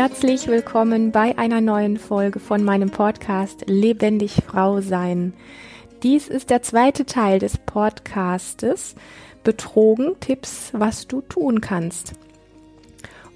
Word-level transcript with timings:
Herzlich 0.00 0.46
willkommen 0.46 1.10
bei 1.10 1.36
einer 1.38 1.60
neuen 1.60 1.96
Folge 1.96 2.38
von 2.38 2.62
meinem 2.62 2.88
Podcast 2.88 3.64
Lebendig 3.66 4.42
Frau 4.46 4.80
sein. 4.80 5.32
Dies 6.04 6.28
ist 6.28 6.50
der 6.50 6.62
zweite 6.62 7.04
Teil 7.04 7.40
des 7.40 7.58
Podcastes 7.58 8.94
Betrogen 9.42 10.14
Tipps, 10.20 10.70
was 10.72 11.08
du 11.08 11.20
tun 11.22 11.60
kannst. 11.60 12.12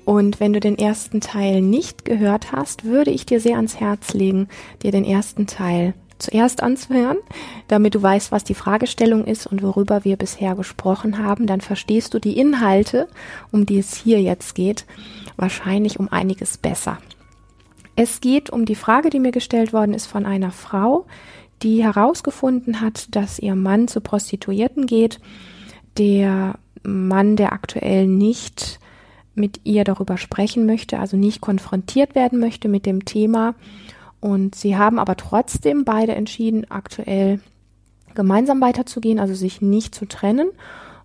Und 0.04 0.38
wenn 0.38 0.52
du 0.52 0.60
den 0.60 0.78
ersten 0.78 1.20
Teil 1.20 1.62
nicht 1.62 2.04
gehört 2.04 2.52
hast, 2.52 2.84
würde 2.84 3.10
ich 3.10 3.26
dir 3.26 3.40
sehr 3.40 3.56
ans 3.56 3.80
Herz 3.80 4.14
legen, 4.14 4.46
dir 4.84 4.92
den 4.92 5.04
ersten 5.04 5.48
Teil 5.48 5.94
zuerst 6.20 6.62
anzuhören, 6.62 7.18
damit 7.66 7.96
du 7.96 8.02
weißt, 8.02 8.30
was 8.30 8.44
die 8.44 8.54
Fragestellung 8.54 9.24
ist 9.24 9.48
und 9.48 9.64
worüber 9.64 10.04
wir 10.04 10.16
bisher 10.16 10.54
gesprochen 10.54 11.18
haben. 11.18 11.48
Dann 11.48 11.60
verstehst 11.60 12.14
du 12.14 12.20
die 12.20 12.38
Inhalte, 12.38 13.08
um 13.50 13.66
die 13.66 13.80
es 13.80 13.96
hier 13.96 14.22
jetzt 14.22 14.54
geht, 14.54 14.86
wahrscheinlich 15.36 15.98
um 15.98 16.08
einiges 16.08 16.58
besser. 16.58 16.98
Es 17.96 18.20
geht 18.20 18.50
um 18.50 18.64
die 18.64 18.74
Frage, 18.74 19.10
die 19.10 19.20
mir 19.20 19.32
gestellt 19.32 19.72
worden 19.72 19.94
ist 19.94 20.06
von 20.06 20.24
einer 20.24 20.50
Frau, 20.50 21.06
die 21.62 21.82
herausgefunden 21.82 22.80
hat, 22.80 23.14
dass 23.14 23.38
ihr 23.38 23.54
Mann 23.54 23.86
zu 23.88 24.00
Prostituierten 24.00 24.86
geht. 24.86 25.20
Der 25.98 26.58
Mann, 26.82 27.36
der 27.36 27.52
aktuell 27.52 28.06
nicht 28.06 28.80
mit 29.34 29.60
ihr 29.64 29.84
darüber 29.84 30.18
sprechen 30.18 30.66
möchte, 30.66 30.98
also 30.98 31.16
nicht 31.16 31.40
konfrontiert 31.40 32.14
werden 32.14 32.38
möchte 32.38 32.68
mit 32.68 32.86
dem 32.86 33.04
Thema. 33.04 33.54
Und 34.20 34.54
sie 34.54 34.76
haben 34.76 34.98
aber 34.98 35.16
trotzdem 35.16 35.84
beide 35.84 36.14
entschieden, 36.14 36.70
aktuell 36.70 37.40
gemeinsam 38.14 38.60
weiterzugehen, 38.60 39.18
also 39.18 39.34
sich 39.34 39.60
nicht 39.60 39.94
zu 39.94 40.06
trennen. 40.06 40.48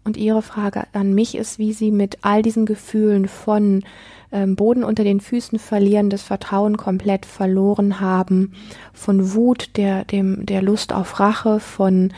Und 0.08 0.16
ihre 0.16 0.42
Frage 0.42 0.86
an 0.94 1.14
mich 1.14 1.36
ist, 1.36 1.60
wie 1.60 1.74
sie 1.74 1.92
mit 1.92 2.20
all 2.22 2.42
diesen 2.42 2.66
Gefühlen 2.66 3.28
von 3.28 3.84
ähm, 4.32 4.56
Boden 4.56 4.86
unter 4.86 5.04
den 5.04 5.20
Füßen 5.20 5.60
verlieren, 5.60 6.10
das 6.10 6.22
Vertrauen 6.22 6.78
komplett 6.78 7.26
verloren 7.26 8.00
haben, 8.00 8.54
von 8.94 9.34
Wut, 9.34 9.72
der, 9.76 10.06
dem, 10.06 10.46
der 10.46 10.62
Lust 10.62 10.94
auf 10.94 11.20
Rache, 11.20 11.60
von 11.60 12.14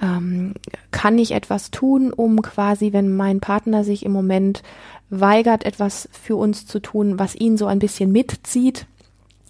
ähm, 0.00 0.54
kann 0.90 1.18
ich 1.18 1.32
etwas 1.32 1.70
tun, 1.70 2.14
um 2.14 2.40
quasi, 2.40 2.94
wenn 2.94 3.14
mein 3.14 3.40
Partner 3.40 3.84
sich 3.84 4.06
im 4.06 4.12
Moment 4.12 4.62
weigert, 5.10 5.66
etwas 5.66 6.08
für 6.12 6.36
uns 6.36 6.66
zu 6.66 6.80
tun, 6.80 7.18
was 7.18 7.34
ihn 7.34 7.58
so 7.58 7.66
ein 7.66 7.78
bisschen 7.78 8.10
mitzieht. 8.10 8.86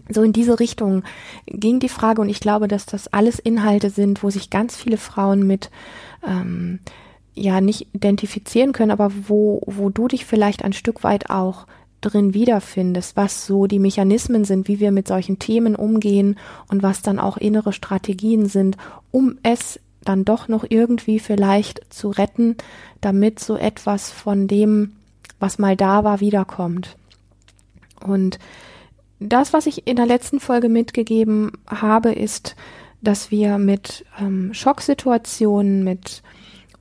So 0.09 0.25
in 0.25 0.33
diese 0.33 0.59
Richtung 0.59 1.05
ging 1.47 1.79
die 1.79 1.89
Frage 1.89 2.21
und 2.21 2.29
ich 2.29 2.41
glaube, 2.41 2.67
dass 2.67 2.87
das 2.87 3.07
alles 3.13 3.39
Inhalte 3.39 3.91
sind, 3.91 4.25
wo 4.25 4.31
sich 4.31 4.51
ganz 4.51 4.75
viele 4.75 4.97
Frauen 4.97 5.47
mit 5.47 5.71
ähm, 6.27 6.81
ja 7.35 7.61
nicht 7.61 7.89
identifizieren 7.93 8.73
können, 8.73 8.91
aber 8.91 9.13
wo, 9.29 9.63
wo 9.67 9.91
du 9.91 10.09
dich 10.09 10.25
vielleicht 10.25 10.65
ein 10.65 10.73
Stück 10.73 11.05
weit 11.05 11.31
auch 11.31 11.67
drin 12.01 12.35
wiederfindest, 12.35 13.17
was 13.17 13.47
so 13.47 13.67
die 13.67 13.79
Mechanismen 13.79 14.45
sind, 14.45 14.69
wie 14.69 14.79
wir 14.79 14.93
mit 14.93 15.09
solchen 15.09 15.39
Themen 15.39 15.75
umgehen 15.75 16.37
und 16.69 16.83
was 16.83 17.03
dann 17.03 17.19
auch 17.19 17.37
innere 17.37 17.73
Strategien 17.73 18.47
sind, 18.47 18.77
um 19.11 19.39
es 19.43 19.81
dann 20.03 20.25
doch 20.25 20.49
noch 20.49 20.65
irgendwie 20.69 21.19
vielleicht 21.19 21.81
zu 21.93 22.11
retten, 22.11 22.57
damit 23.01 23.41
so 23.41 23.57
etwas 23.57 24.11
von 24.11 24.47
dem, 24.47 24.93
was 25.41 25.59
mal 25.59 25.77
da 25.77 26.05
war, 26.05 26.21
wiederkommt. 26.21 26.97
Und 28.03 28.39
das, 29.19 29.53
was 29.53 29.67
ich 29.67 29.87
in 29.87 29.97
der 29.97 30.07
letzten 30.07 30.41
Folge 30.41 30.69
mitgegeben 30.69 31.53
habe, 31.67 32.13
ist, 32.13 32.55
dass 33.01 33.31
wir 33.31 33.59
mit 33.59 34.05
ähm, 34.21 34.53
Schocksituationen, 34.53 35.85
mit 35.85 36.23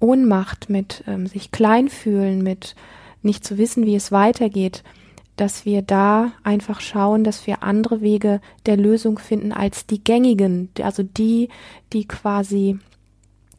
Ohnmacht, 0.04 0.70
mit 0.70 1.04
ähm, 1.08 1.28
sich 1.28 1.52
klein 1.52 1.88
fühlen, 1.88 2.44
mit 2.44 2.76
nicht 3.22 3.45
zu 3.45 3.58
wissen, 3.58 3.86
wie 3.86 3.95
es 3.95 4.11
weitergeht, 4.11 4.83
dass 5.38 5.66
wir 5.66 5.82
da 5.82 6.33
einfach 6.44 6.82
schauen, 6.82 7.23
dass 7.23 7.48
wir 7.48 7.64
andere 7.64 8.02
Wege 8.02 8.42
der 8.66 8.77
Lösung 8.77 9.17
finden 9.17 9.54
als 9.54 9.88
die 9.88 10.04
gängigen, 10.04 10.70
also 10.82 11.04
die, 11.04 11.48
die 11.94 12.05
quasi 12.05 12.77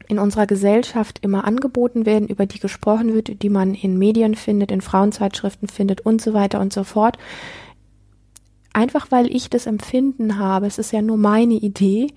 in 0.07 0.19
unserer 0.19 0.45
Gesellschaft 0.45 1.19
immer 1.23 1.45
angeboten 1.45 2.05
werden, 2.05 2.27
über 2.27 2.45
die 2.45 2.59
gesprochen 2.59 3.15
wird, 3.15 3.41
die 3.41 3.49
man 3.49 3.73
in 3.73 3.97
Medien 3.97 4.35
findet, 4.35 4.71
in 4.71 4.81
Frauenzeitschriften 4.81 5.67
findet 5.67 6.01
und 6.01 6.21
so 6.21 6.33
weiter 6.35 6.59
und 6.59 6.71
so 6.71 6.83
fort. 6.83 7.17
Einfach 8.71 9.07
weil 9.09 9.33
ich 9.35 9.49
das 9.49 9.65
Empfinden 9.65 10.37
habe, 10.37 10.67
es 10.67 10.77
ist 10.77 10.91
ja 10.91 11.01
nur 11.01 11.17
meine 11.17 11.55
Idee, 11.55 12.13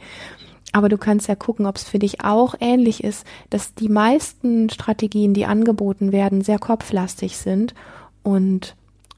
aber 0.72 0.88
du 0.88 0.98
kannst 0.98 1.28
ja 1.28 1.34
gucken, 1.34 1.66
ob 1.66 1.76
es 1.76 1.84
für 1.84 1.98
dich 1.98 2.24
auch 2.24 2.54
ähnlich 2.60 3.02
ist, 3.02 3.26
dass 3.50 3.74
die 3.74 3.88
meisten 3.88 4.68
Strategien, 4.70 5.34
die 5.34 5.46
angeboten 5.46 6.12
werden, 6.12 6.42
sehr 6.42 6.58
kopflastig 6.58 7.36
sind 7.36 7.74
und 8.22 8.76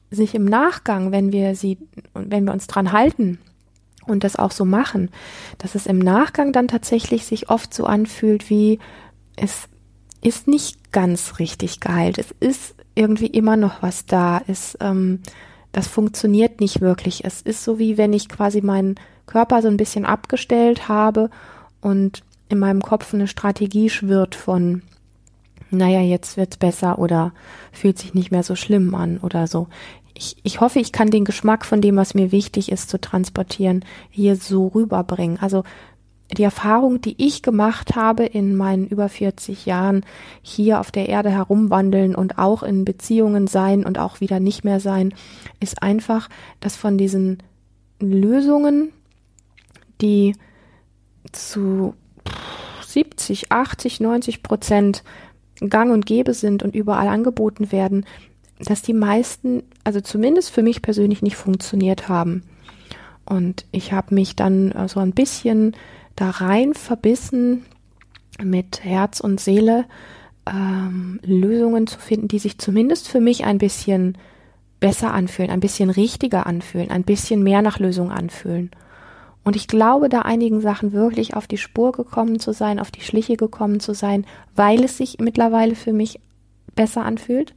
sich 0.09 0.35
im 0.35 0.45
Nachgang, 0.45 1.11
wenn 1.11 1.31
wir 1.31 1.55
sie, 1.55 1.77
wenn 2.13 2.45
wir 2.45 2.53
uns 2.53 2.67
dran 2.67 2.91
halten, 2.91 3.39
und 4.07 4.23
das 4.23 4.35
auch 4.35 4.51
so 4.51 4.65
machen, 4.65 5.09
dass 5.57 5.75
es 5.75 5.85
im 5.85 5.99
Nachgang 5.99 6.53
dann 6.53 6.67
tatsächlich 6.67 7.25
sich 7.25 7.49
oft 7.49 7.73
so 7.73 7.85
anfühlt, 7.85 8.49
wie 8.49 8.79
es 9.35 9.67
ist 10.21 10.47
nicht 10.47 10.91
ganz 10.91 11.39
richtig 11.39 11.79
geheilt. 11.79 12.17
Es 12.17 12.31
ist 12.39 12.75
irgendwie 12.95 13.27
immer 13.27 13.57
noch 13.57 13.81
was 13.81 14.05
da. 14.05 14.41
Es, 14.47 14.77
ähm, 14.81 15.19
das 15.71 15.87
funktioniert 15.87 16.59
nicht 16.59 16.81
wirklich. 16.81 17.23
Es 17.25 17.41
ist 17.41 17.63
so 17.63 17.79
wie 17.79 17.97
wenn 17.97 18.13
ich 18.13 18.29
quasi 18.29 18.61
meinen 18.61 18.95
Körper 19.31 19.61
so 19.61 19.67
ein 19.67 19.77
bisschen 19.77 20.05
abgestellt 20.05 20.87
habe 20.87 21.29
und 21.79 22.23
in 22.49 22.59
meinem 22.59 22.81
Kopf 22.81 23.13
eine 23.13 23.27
Strategie 23.27 23.89
schwirrt 23.89 24.35
von, 24.35 24.81
naja, 25.69 26.01
jetzt 26.01 26.35
wird's 26.35 26.57
besser 26.57 26.99
oder 26.99 27.31
fühlt 27.71 27.97
sich 27.97 28.13
nicht 28.13 28.31
mehr 28.31 28.43
so 28.43 28.55
schlimm 28.55 28.93
an 28.93 29.19
oder 29.19 29.47
so 29.47 29.67
ich, 30.21 30.37
ich 30.43 30.61
hoffe, 30.61 30.79
ich 30.79 30.91
kann 30.91 31.09
den 31.09 31.25
Geschmack 31.25 31.65
von 31.65 31.81
dem, 31.81 31.95
was 31.95 32.13
mir 32.13 32.31
wichtig 32.31 32.71
ist 32.71 32.89
zu 32.89 32.99
transportieren, 32.99 33.83
hier 34.09 34.35
so 34.35 34.67
rüberbringen. 34.67 35.39
Also 35.39 35.63
die 36.37 36.43
Erfahrung, 36.43 37.01
die 37.01 37.15
ich 37.17 37.41
gemacht 37.41 37.95
habe 37.95 38.23
in 38.25 38.55
meinen 38.55 38.87
über 38.87 39.09
40 39.09 39.65
Jahren 39.65 40.05
hier 40.41 40.79
auf 40.79 40.91
der 40.91 41.09
Erde 41.09 41.29
herumwandeln 41.29 42.15
und 42.15 42.37
auch 42.37 42.63
in 42.63 42.85
Beziehungen 42.85 43.47
sein 43.47 43.85
und 43.85 43.97
auch 43.97 44.21
wieder 44.21 44.39
nicht 44.39 44.63
mehr 44.63 44.79
sein, 44.79 45.13
ist 45.59 45.83
einfach, 45.83 46.29
dass 46.59 46.75
von 46.75 46.97
diesen 46.97 47.43
Lösungen, 47.99 48.93
die 50.01 50.35
zu 51.31 51.93
70, 52.85 53.51
80, 53.51 53.99
90 53.99 54.43
Prozent 54.43 55.03
gang 55.59 55.91
und 55.91 56.05
gäbe 56.05 56.33
sind 56.33 56.63
und 56.63 56.75
überall 56.75 57.07
angeboten 57.07 57.71
werden, 57.71 58.05
dass 58.59 58.81
die 58.81 58.93
meisten, 58.93 59.63
also 59.83 60.01
zumindest 60.01 60.51
für 60.51 60.63
mich 60.63 60.81
persönlich 60.81 61.21
nicht 61.21 61.35
funktioniert 61.35 62.09
haben. 62.09 62.43
Und 63.25 63.65
ich 63.71 63.93
habe 63.93 64.13
mich 64.13 64.35
dann 64.35 64.73
so 64.87 64.99
ein 64.99 65.13
bisschen 65.13 65.75
da 66.15 66.29
rein 66.29 66.73
verbissen, 66.73 67.65
mit 68.43 68.83
Herz 68.83 69.19
und 69.19 69.39
Seele 69.39 69.85
ähm, 70.49 71.19
Lösungen 71.23 71.87
zu 71.87 71.99
finden, 71.99 72.27
die 72.27 72.39
sich 72.39 72.57
zumindest 72.57 73.07
für 73.07 73.21
mich 73.21 73.45
ein 73.45 73.57
bisschen 73.57 74.17
besser 74.79 75.13
anfühlen, 75.13 75.51
ein 75.51 75.59
bisschen 75.59 75.89
richtiger 75.89 76.47
anfühlen, 76.47 76.89
ein 76.89 77.03
bisschen 77.03 77.43
mehr 77.43 77.61
nach 77.61 77.79
Lösung 77.79 78.11
anfühlen. 78.11 78.71
Und 79.43 79.55
ich 79.55 79.67
glaube, 79.67 80.07
da 80.07 80.21
einigen 80.21 80.61
Sachen 80.61 80.91
wirklich 80.91 81.35
auf 81.35 81.47
die 81.47 81.57
Spur 81.57 81.91
gekommen 81.91 82.39
zu 82.39 82.53
sein, 82.53 82.79
auf 82.79 82.91
die 82.91 83.01
Schliche 83.01 83.37
gekommen 83.37 83.79
zu 83.79 83.93
sein, 83.93 84.25
weil 84.55 84.83
es 84.83 84.97
sich 84.97 85.17
mittlerweile 85.19 85.75
für 85.75 85.93
mich 85.93 86.19
besser 86.75 87.03
anfühlt 87.03 87.53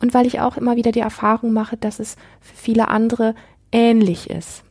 und 0.00 0.14
weil 0.14 0.26
ich 0.26 0.40
auch 0.40 0.56
immer 0.56 0.76
wieder 0.76 0.90
die 0.90 1.00
Erfahrung 1.00 1.52
mache, 1.52 1.76
dass 1.76 2.00
es 2.00 2.16
für 2.40 2.56
viele 2.56 2.88
andere 2.88 3.34
ähnlich 3.70 4.30
ist. 4.30 4.64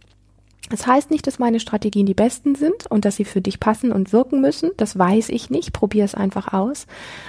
Das 0.69 0.87
heißt 0.87 1.11
nicht, 1.11 1.27
dass 1.27 1.37
meine 1.37 1.59
Strategien 1.59 2.05
die 2.05 2.13
besten 2.13 2.55
sind 2.55 2.87
und 2.89 3.03
dass 3.03 3.17
sie 3.17 3.25
für 3.25 3.41
dich 3.41 3.59
passen 3.59 3.91
und 3.91 4.13
wirken 4.13 4.39
müssen. 4.39 4.71
Das 4.77 4.97
weiß 4.97 5.27
ich 5.27 5.49
nicht. 5.49 5.73
Probier 5.73 6.05
es 6.05 6.15
einfach 6.15 6.53
aus. 6.53 6.87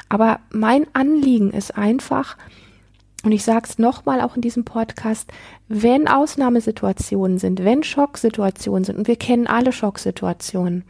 Aber 0.09 0.39
mein 0.51 0.87
Anliegen 0.93 1.51
ist 1.51 1.77
einfach, 1.77 2.37
und 3.25 3.33
ich 3.33 3.45
sage 3.45 3.67
es 3.69 3.79
nochmal 3.79 4.21
auch 4.21 4.37
in 4.37 4.43
diesem 4.43 4.65
Podcast, 4.65 5.31
wenn 5.69 6.09
Ausnahmesituationen 6.09 7.39
sind, 7.39 7.65
wenn 7.65 7.83
Schocksituationen 7.83 8.85
sind, 8.85 8.99
und 8.99 9.09
wir 9.09 9.17
kennen 9.17 9.47
alle 9.47 9.73
Schocksituationen, 9.73 10.85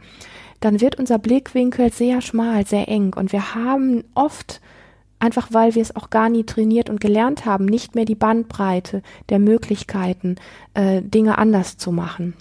dann 0.59 0.81
wird 0.81 0.97
unser 0.97 1.19
Blickwinkel 1.19 1.91
sehr 1.91 2.21
schmal, 2.21 2.65
sehr 2.65 2.87
eng. 2.87 3.13
Und 3.13 3.33
wir 3.33 3.53
haben 3.53 4.03
oft 4.15 4.61
einfach 5.23 5.47
weil 5.51 5.73
wir 5.73 5.81
es 5.81 5.95
auch 5.95 6.09
gar 6.09 6.27
nie 6.27 6.43
trainiert 6.43 6.89
und 6.89 6.99
gelernt 6.99 7.45
haben, 7.45 7.65
nicht 7.65 7.95
mehr 7.95 8.03
die 8.03 8.13
Bandbreite 8.13 9.01
der 9.29 9.39
Möglichkeiten, 9.39 10.35
äh, 10.73 11.01
Dinge 11.01 11.37
anders 11.37 11.77
zu 11.77 11.93
machen. 11.93 12.33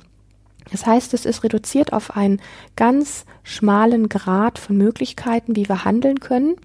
Das 0.72 0.84
heißt, 0.84 1.14
es 1.14 1.24
ist 1.24 1.44
reduziert 1.44 1.92
auf 1.92 2.16
einen 2.16 2.40
ganz 2.74 3.24
schmalen 3.44 4.08
Grad 4.08 4.58
von 4.58 4.76
Möglichkeiten, 4.76 5.54
wie 5.54 5.68
wir 5.68 5.84
handeln 5.84 6.18
können. 6.18 6.56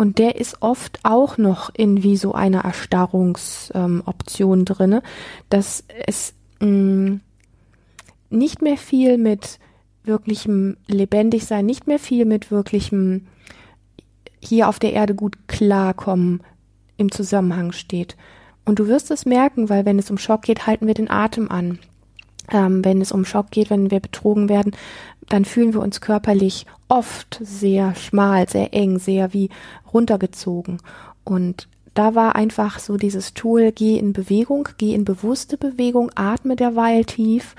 Und 0.00 0.16
der 0.16 0.36
ist 0.36 0.62
oft 0.62 1.00
auch 1.02 1.36
noch 1.36 1.68
in 1.74 2.02
wie 2.02 2.16
so 2.16 2.32
einer 2.32 2.64
Erstarrungsoption 2.64 4.58
ähm, 4.60 4.64
drinne, 4.64 5.02
dass 5.50 5.84
es 6.06 6.32
mh, 6.60 6.66
mm, 6.66 7.20
nicht 8.30 8.62
mehr 8.62 8.78
viel 8.78 9.18
mit 9.18 9.58
wirklichem 10.02 10.78
Lebendigsein, 10.86 11.66
nicht 11.66 11.86
mehr 11.86 11.98
viel 11.98 12.24
mit 12.24 12.50
wirklichem 12.50 13.26
hier 14.42 14.70
auf 14.70 14.78
der 14.78 14.94
Erde 14.94 15.14
gut 15.14 15.36
klarkommen 15.48 16.42
im 16.96 17.12
Zusammenhang 17.12 17.72
steht. 17.72 18.16
Und 18.64 18.78
du 18.78 18.86
wirst 18.86 19.10
es 19.10 19.26
merken, 19.26 19.68
weil 19.68 19.84
wenn 19.84 19.98
es 19.98 20.10
um 20.10 20.16
Schock 20.16 20.40
geht, 20.40 20.66
halten 20.66 20.86
wir 20.86 20.94
den 20.94 21.10
Atem 21.10 21.50
an. 21.50 21.78
Ähm, 22.50 22.84
wenn 22.84 23.00
es 23.00 23.12
um 23.12 23.24
Schock 23.24 23.50
geht, 23.50 23.70
wenn 23.70 23.90
wir 23.90 24.00
betrogen 24.00 24.48
werden, 24.48 24.72
dann 25.28 25.44
fühlen 25.44 25.72
wir 25.72 25.80
uns 25.80 26.00
körperlich 26.00 26.66
oft 26.88 27.40
sehr 27.42 27.94
schmal, 27.94 28.48
sehr 28.48 28.74
eng, 28.74 28.98
sehr 28.98 29.32
wie 29.32 29.48
runtergezogen. 29.92 30.78
Und 31.24 31.68
da 31.94 32.14
war 32.14 32.36
einfach 32.36 32.78
so 32.78 32.96
dieses 32.96 33.34
Tool, 33.34 33.72
geh 33.72 33.96
in 33.96 34.12
Bewegung, 34.12 34.68
geh 34.78 34.94
in 34.94 35.04
bewusste 35.04 35.56
Bewegung, 35.56 36.10
atme 36.14 36.56
derweil 36.56 37.04
tief, 37.04 37.54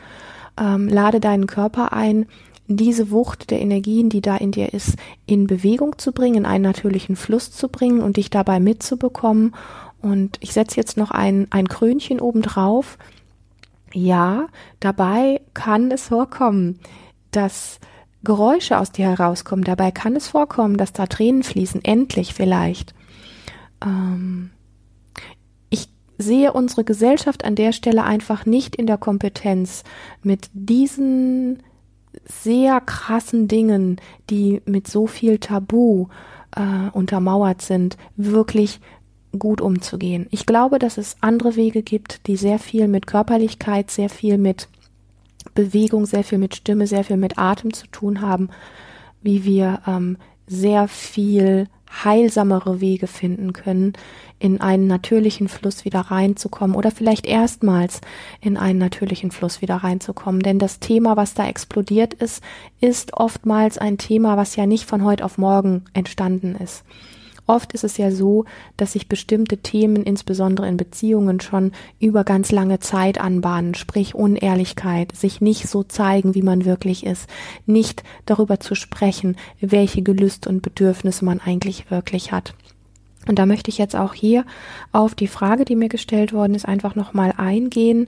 ähm, 0.59 0.87
lade 0.87 1.19
deinen 1.19 1.47
Körper 1.47 1.93
ein, 1.93 2.27
diese 2.67 3.11
Wucht 3.11 3.51
der 3.51 3.59
Energien, 3.59 4.09
die 4.09 4.21
da 4.21 4.37
in 4.37 4.51
dir 4.51 4.73
ist, 4.73 4.95
in 5.25 5.47
Bewegung 5.47 5.97
zu 5.97 6.11
bringen, 6.11 6.37
in 6.37 6.45
einen 6.45 6.63
natürlichen 6.63 7.15
Fluss 7.15 7.51
zu 7.51 7.67
bringen 7.67 8.01
und 8.01 8.17
dich 8.17 8.29
dabei 8.29 8.59
mitzubekommen. 8.59 9.53
Und 10.01 10.37
ich 10.39 10.53
setze 10.53 10.77
jetzt 10.77 10.97
noch 10.97 11.11
ein, 11.11 11.47
ein 11.51 11.67
Krönchen 11.67 12.19
obendrauf. 12.19 12.97
Ja, 13.93 14.47
dabei 14.79 15.41
kann 15.53 15.91
es 15.91 16.07
vorkommen, 16.07 16.79
dass 17.31 17.79
Geräusche 18.23 18.77
aus 18.77 18.91
dir 18.91 19.09
herauskommen. 19.09 19.63
Dabei 19.63 19.91
kann 19.91 20.15
es 20.15 20.27
vorkommen, 20.27 20.77
dass 20.77 20.93
da 20.93 21.07
Tränen 21.07 21.43
fließen, 21.43 21.83
endlich 21.83 22.33
vielleicht. 22.33 22.93
Ähm, 23.83 24.51
ich 25.69 25.89
sehe 26.17 26.53
unsere 26.53 26.83
Gesellschaft 26.83 27.43
an 27.43 27.55
der 27.55 27.71
Stelle 27.71 28.03
einfach 28.03 28.45
nicht 28.45 28.75
in 28.75 28.85
der 28.85 28.97
Kompetenz, 28.97 29.83
mit 30.21 30.49
diesen 30.53 31.63
sehr 32.25 32.79
krassen 32.81 33.47
Dingen, 33.47 33.99
die 34.29 34.61
mit 34.65 34.87
so 34.87 35.07
viel 35.07 35.39
Tabu 35.39 36.07
äh, 36.55 36.89
untermauert 36.91 37.61
sind, 37.61 37.97
wirklich 38.15 38.81
gut 39.37 39.61
umzugehen. 39.61 40.27
Ich 40.31 40.45
glaube, 40.45 40.79
dass 40.79 40.97
es 40.97 41.15
andere 41.21 41.55
Wege 41.55 41.83
gibt, 41.83 42.27
die 42.27 42.35
sehr 42.35 42.59
viel 42.59 42.87
mit 42.87 43.07
Körperlichkeit, 43.07 43.89
sehr 43.91 44.09
viel 44.09 44.37
mit 44.37 44.67
Bewegung, 45.53 46.05
sehr 46.05 46.23
viel 46.23 46.37
mit 46.37 46.55
Stimme, 46.55 46.87
sehr 46.87 47.03
viel 47.03 47.17
mit 47.17 47.37
Atem 47.37 47.73
zu 47.73 47.87
tun 47.87 48.21
haben, 48.21 48.49
wie 49.21 49.43
wir 49.43 49.81
ähm, 49.87 50.17
sehr 50.47 50.87
viel 50.87 51.67
heilsamere 52.03 52.79
Wege 52.79 53.07
finden 53.07 53.53
können, 53.53 53.93
in 54.39 54.61
einen 54.61 54.87
natürlichen 54.87 55.47
Fluss 55.49 55.85
wieder 55.85 55.99
reinzukommen 55.99 56.75
oder 56.75 56.89
vielleicht 56.89 57.25
erstmals 57.25 58.01
in 58.39 58.57
einen 58.57 58.79
natürlichen 58.79 59.31
Fluss 59.31 59.61
wieder 59.61 59.77
reinzukommen. 59.77 60.41
Denn 60.41 60.57
das 60.57 60.79
Thema, 60.79 61.17
was 61.17 61.33
da 61.33 61.47
explodiert 61.47 62.13
ist, 62.13 62.41
ist 62.79 63.13
oftmals 63.13 63.77
ein 63.77 63.97
Thema, 63.97 64.37
was 64.37 64.55
ja 64.55 64.65
nicht 64.65 64.85
von 64.85 65.03
heute 65.03 65.25
auf 65.25 65.37
morgen 65.37 65.83
entstanden 65.93 66.55
ist. 66.55 66.83
Oft 67.47 67.73
ist 67.73 67.83
es 67.83 67.97
ja 67.97 68.11
so, 68.11 68.45
dass 68.77 68.93
sich 68.93 69.09
bestimmte 69.09 69.57
Themen, 69.57 70.03
insbesondere 70.03 70.67
in 70.67 70.77
Beziehungen, 70.77 71.39
schon 71.39 71.71
über 71.99 72.23
ganz 72.23 72.51
lange 72.51 72.79
Zeit 72.79 73.19
anbahnen, 73.19 73.75
sprich 73.75 74.15
Unehrlichkeit, 74.15 75.15
sich 75.15 75.41
nicht 75.41 75.67
so 75.67 75.83
zeigen, 75.83 76.35
wie 76.35 76.43
man 76.43 76.65
wirklich 76.65 77.05
ist, 77.05 77.29
nicht 77.65 78.03
darüber 78.25 78.59
zu 78.59 78.75
sprechen, 78.75 79.35
welche 79.59 80.01
Gelüste 80.01 80.49
und 80.49 80.61
Bedürfnisse 80.61 81.25
man 81.25 81.39
eigentlich 81.39 81.91
wirklich 81.91 82.31
hat. 82.31 82.53
Und 83.27 83.37
da 83.37 83.45
möchte 83.45 83.69
ich 83.69 83.77
jetzt 83.77 83.95
auch 83.95 84.15
hier 84.15 84.45
auf 84.91 85.13
die 85.13 85.27
Frage, 85.27 85.63
die 85.63 85.75
mir 85.75 85.89
gestellt 85.89 86.33
worden 86.33 86.55
ist, 86.55 86.67
einfach 86.67 86.95
nochmal 86.95 87.33
eingehen, 87.37 88.07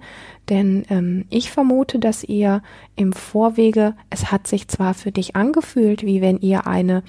denn 0.50 0.86
ähm, 0.90 1.26
ich 1.30 1.52
vermute, 1.52 2.00
dass 2.00 2.24
ihr 2.24 2.64
im 2.96 3.14
Vorwege, 3.14 3.96
es 4.10 4.32
hat 4.32 4.48
sich 4.48 4.68
zwar 4.68 4.96
für 4.96 5.12
dich 5.12 5.36
angefühlt, 5.36 6.04
wie 6.04 6.22
wenn 6.22 6.40
ihr 6.40 6.66
eine 6.66 7.04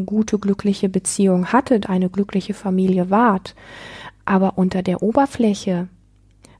gute, 0.00 0.38
glückliche 0.38 0.88
Beziehung 0.88 1.52
hattet, 1.52 1.88
eine 1.88 2.10
glückliche 2.10 2.54
Familie 2.54 3.10
wart, 3.10 3.54
aber 4.24 4.56
unter 4.56 4.82
der 4.82 5.02
Oberfläche 5.02 5.88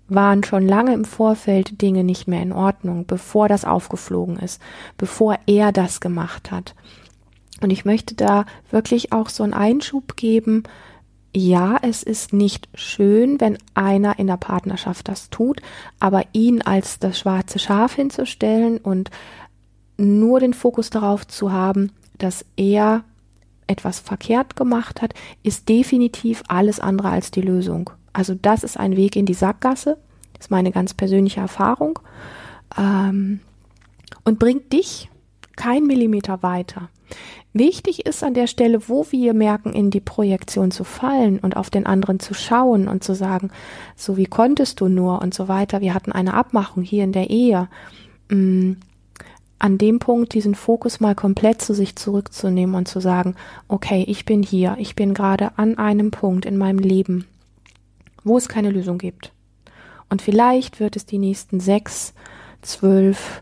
waren 0.09 0.45
schon 0.45 0.67
lange 0.67 0.93
im 0.93 1.05
Vorfeld 1.05 1.81
Dinge 1.81 2.05
nicht 2.05 2.29
mehr 2.29 2.43
in 2.43 2.53
Ordnung, 2.53 3.07
bevor 3.07 3.49
das 3.49 3.65
aufgeflogen 3.65 4.39
ist, 4.39 4.61
bevor 4.99 5.39
er 5.47 5.73
das 5.73 6.01
gemacht 6.01 6.51
hat. 6.51 6.75
Und 7.61 7.71
ich 7.71 7.85
möchte 7.85 8.15
da 8.15 8.45
wirklich 8.71 9.13
auch 9.13 9.29
so 9.29 9.43
einen 9.43 9.55
Einschub 9.55 10.17
geben. 10.17 10.65
Ja, 11.35 11.79
es 11.83 12.03
ist 12.03 12.33
nicht 12.33 12.69
schön, 12.75 13.41
wenn 13.41 13.59
einer 13.75 14.19
in 14.19 14.27
der 14.27 14.37
Partnerschaft 14.37 15.09
das 15.09 15.31
tut, 15.31 15.61
aber 15.99 16.25
ihn 16.33 16.63
als 16.63 16.99
das 16.99 17.19
schwarze 17.19 17.59
Schaf 17.59 17.95
hinzustellen 17.95 18.79
und 18.79 19.11
nur 19.97 20.41
den 20.41 20.55
Fokus 20.55 20.91
darauf 20.91 21.27
zu 21.27 21.53
haben, 21.53 21.93
dass 22.19 22.45
er 22.57 23.05
etwas 23.67 24.01
verkehrt 24.01 24.57
gemacht 24.57 25.03
hat, 25.03 25.15
ist 25.43 25.69
definitiv 25.69 26.43
alles 26.49 26.81
andere 26.81 27.11
als 27.11 27.31
die 27.31 27.43
Lösung. 27.43 27.91
Also 28.13 28.35
das 28.35 28.65
ist 28.65 28.79
ein 28.79 28.97
Weg 28.97 29.17
in 29.17 29.27
die 29.27 29.35
Sackgasse, 29.35 29.99
ist 30.39 30.51
meine 30.51 30.73
ganz 30.73 30.95
persönliche 30.95 31.41
Erfahrung 31.41 31.99
ähm, 32.79 33.41
und 34.25 34.39
bringt 34.39 34.73
dich 34.73 35.11
kein 35.57 35.85
Millimeter 35.85 36.43
weiter. 36.43 36.89
Wichtig 37.53 38.05
ist 38.07 38.25
an 38.25 38.35
der 38.35 38.49
Stelle, 38.49 38.89
wo 38.89 39.07
wir 39.11 39.33
merken, 39.33 39.73
in 39.73 39.91
die 39.91 40.01
Projektion 40.01 40.73
zu 40.73 40.83
fallen 40.83 41.39
und 41.39 41.57
auf 41.57 41.71
den 41.71 41.87
anderen 41.87 42.19
zu 42.19 42.35
schauen 42.35 42.89
und 42.89 43.05
zu 43.05 43.15
sagen, 43.15 43.51
so 43.95 44.17
wie 44.17 44.27
konntest 44.27 44.81
du 44.81 44.89
nur 44.89 45.23
und 45.23 45.35
so 45.35 45.47
weiter. 45.47 45.81
Wir 45.81 45.95
hatten 45.95 46.11
eine 46.11 46.35
Abmachung 46.35 46.83
hier 46.83 47.05
in 47.05 47.13
der 47.13 47.31
Ehe. 47.31 47.69
An 49.65 49.79
dem 49.79 49.99
Punkt 49.99 50.35
diesen 50.35 50.55
Fokus 50.55 51.01
mal 51.01 51.15
komplett 51.15 51.63
zu 51.63 51.73
sich 51.73 51.97
zurückzunehmen 51.97 52.75
und 52.75 52.87
zu 52.87 53.01
sagen, 53.01 53.35
okay, 53.67 54.05
ich 54.07 54.27
bin 54.27 54.43
hier, 54.43 54.77
ich 54.79 54.95
bin 54.95 55.15
gerade 55.15 55.57
an 55.57 55.79
einem 55.79 56.11
Punkt 56.11 56.45
in 56.45 56.59
meinem 56.59 56.81
Leben, 56.81 57.25
wo 58.25 58.37
es 58.37 58.51
keine 58.51 58.69
Lösung 58.69 58.99
gibt. 58.99 59.33
Und 60.11 60.21
vielleicht 60.21 60.81
wird 60.81 60.97
es 60.97 61.07
die 61.07 61.17
nächsten 61.17 61.61
sechs, 61.61 62.13
zwölf, 62.61 63.41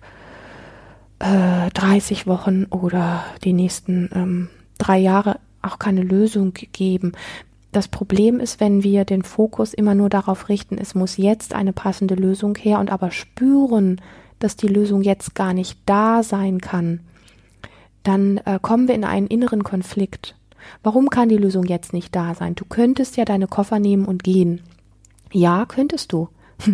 30 1.19 2.22
äh, 2.22 2.26
Wochen 2.28 2.66
oder 2.66 3.24
die 3.42 3.52
nächsten 3.52 4.08
ähm, 4.14 4.48
drei 4.78 4.98
Jahre 4.98 5.40
auch 5.60 5.80
keine 5.80 6.04
Lösung 6.04 6.54
geben. 6.54 7.14
Das 7.72 7.88
Problem 7.88 8.38
ist, 8.38 8.60
wenn 8.60 8.84
wir 8.84 9.04
den 9.04 9.24
Fokus 9.24 9.74
immer 9.74 9.96
nur 9.96 10.08
darauf 10.08 10.48
richten, 10.48 10.78
es 10.78 10.94
muss 10.94 11.16
jetzt 11.16 11.52
eine 11.52 11.72
passende 11.72 12.14
Lösung 12.14 12.54
her 12.54 12.78
und 12.78 12.92
aber 12.92 13.10
spüren, 13.10 14.00
dass 14.43 14.56
die 14.56 14.69
Lösung 14.69 15.03
jetzt 15.03 15.35
gar 15.35 15.55
nicht 15.55 15.79
da 15.87 16.23
sein 16.23 16.61
kann, 16.61 17.01
dann 18.03 18.39
äh, 18.39 18.58
kommen 18.61 18.89
wir 18.89 18.94
in 18.94 19.05
einen 19.05 19.27
inneren 19.27 19.65
Konflikt. 19.65 20.34
Warum 20.82 21.11
kann 21.11 21.29
die 21.29 21.37
Lösung 21.37 21.65
jetzt 21.65 21.93
nicht 21.93 22.15
da 22.15 22.34
sein? 22.34 22.55
Du 22.55 22.65
könntest 22.65 23.17
ja 23.17 23.25
deine 23.25 23.46
Koffer 23.46 23.79
nehmen 23.79 24.05
und 24.05 24.25
gehen. 24.25 24.61
Ja, 25.32 25.67
könntest 25.67 26.13
du. 26.13 26.29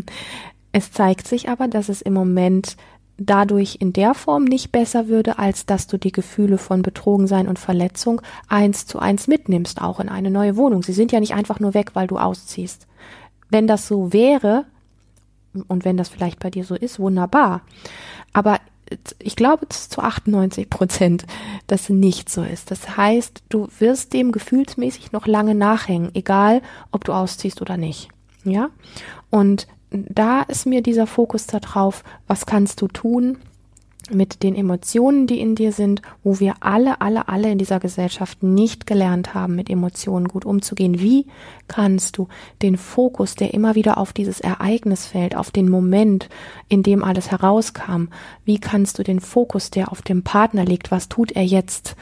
Es 0.71 0.93
zeigt 0.93 1.27
sich 1.27 1.49
aber, 1.49 1.67
dass 1.67 1.89
es 1.89 2.03
im 2.03 2.13
Moment 2.13 2.77
dadurch 3.17 3.79
in 3.81 3.93
der 3.93 4.15
Form 4.15 4.45
nicht 4.45 4.71
besser 4.71 5.09
würde, 5.09 5.39
als 5.39 5.67
dass 5.67 5.87
du 5.87 5.99
die 5.99 6.13
Gefühle 6.13 6.59
von 6.59 6.83
Betrogensein 6.83 7.49
und 7.49 7.59
Verletzung 7.59 8.21
eins 8.49 8.87
zu 8.87 8.99
eins 8.99 9.27
mitnimmst, 9.27 9.81
auch 9.81 9.99
in 9.99 10.11
eine 10.11 10.31
neue 10.31 10.57
Wohnung. 10.57 10.83
Sie 10.83 10.93
sind 10.93 11.11
ja 11.11 11.21
nicht 11.21 11.35
einfach 11.35 11.59
nur 11.59 11.75
weg, 11.75 11.93
weil 11.95 12.07
du 12.07 12.19
ausziehst. 12.19 12.87
Wenn 13.51 13.67
das 13.67 13.89
so 13.89 14.13
wäre, 14.13 14.67
und 15.62 15.85
wenn 15.85 15.97
das 15.97 16.09
vielleicht 16.09 16.38
bei 16.38 16.50
dir 16.50 16.65
so 16.65 16.75
ist, 16.75 16.99
wunderbar. 16.99 17.62
Aber 18.33 18.61
ich 19.19 19.37
glaube 19.37 19.69
zu 19.69 20.00
98 20.00 20.71
Prozent, 20.71 21.27
dass 21.67 21.88
nicht 21.88 22.29
so 22.31 22.43
ist. 22.43 22.71
Das 22.71 22.97
heißt, 22.97 23.43
du 23.49 23.69
wirst 23.79 24.12
dem 24.12 24.33
gefühlsmäßig 24.33 25.12
noch 25.12 25.27
lange 25.27 25.55
nachhängen, 25.55 26.15
egal 26.15 26.62
ob 26.91 27.05
du 27.05 27.12
ausziehst 27.12 27.61
oder 27.61 27.77
nicht. 27.77 28.09
Ja? 28.45 28.71
Und 29.31 29.67
da 29.91 30.43
ist 30.43 30.67
mir 30.67 30.83
dieser 30.83 31.07
Fokus 31.07 31.47
darauf, 31.47 32.05
was 32.27 32.47
kannst 32.47 32.81
du 32.81 32.88
tun 32.88 33.38
mit 34.11 34.43
den 34.43 34.55
Emotionen, 34.55 35.27
die 35.27 35.41
in 35.41 35.55
dir 35.55 35.73
sind, 35.73 36.03
wo 36.23 36.41
wir 36.41 36.55
alle, 36.61 37.00
alle, 37.00 37.29
alle 37.29 37.50
in 37.50 37.59
dieser 37.59 37.81
Gesellschaft 37.81 38.43
nicht 38.43 38.87
gelernt 38.87 39.35
haben, 39.35 39.55
mit 39.55 39.71
Emotionen 39.71 40.29
gut 40.29 40.45
umzugehen. 40.45 41.00
Wie 41.00 41.27
kannst 41.67 42.19
du 42.19 42.29
den 42.62 42.77
Fokus, 42.77 43.35
der 43.35 43.55
immer 43.55 43.75
wieder 43.75 43.99
auf 43.99 44.12
dieses 44.12 44.41
Ereignis 44.41 45.07
fällt, 45.07 45.37
auf 45.37 45.50
den 45.50 45.69
Moment, 45.69 46.29
in 46.69 46.83
dem 46.83 47.05
alles 47.05 47.31
herauskam, 47.31 48.09
wie 48.45 48.59
kannst 48.59 48.99
du 48.99 49.03
den 49.03 49.21
Fokus, 49.21 49.71
der 49.71 49.93
auf 49.93 50.03
dem 50.03 50.23
Partner 50.23 50.65
liegt, 50.65 50.91
was 50.91 51.09
tut 51.09 51.33
er 51.33 51.45
jetzt, 51.45 51.97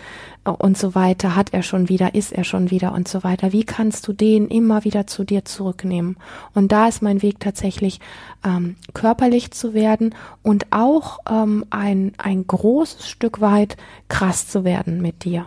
und 0.52 0.78
so 0.78 0.94
weiter, 0.94 1.36
hat 1.36 1.52
er 1.52 1.62
schon 1.62 1.88
wieder, 1.88 2.14
ist 2.14 2.32
er 2.32 2.44
schon 2.44 2.70
wieder 2.70 2.92
und 2.92 3.08
so 3.08 3.24
weiter. 3.24 3.52
Wie 3.52 3.64
kannst 3.64 4.06
du 4.08 4.12
den 4.12 4.48
immer 4.48 4.84
wieder 4.84 5.06
zu 5.06 5.24
dir 5.24 5.44
zurücknehmen? 5.44 6.16
Und 6.54 6.72
da 6.72 6.88
ist 6.88 7.02
mein 7.02 7.22
Weg 7.22 7.40
tatsächlich 7.40 8.00
ähm, 8.44 8.76
körperlich 8.94 9.50
zu 9.50 9.74
werden 9.74 10.14
und 10.42 10.66
auch 10.70 11.18
ähm, 11.28 11.64
ein, 11.70 12.12
ein 12.18 12.46
großes 12.46 13.08
Stück 13.08 13.40
weit 13.40 13.76
krass 14.08 14.48
zu 14.48 14.64
werden 14.64 15.02
mit 15.02 15.24
dir. 15.24 15.46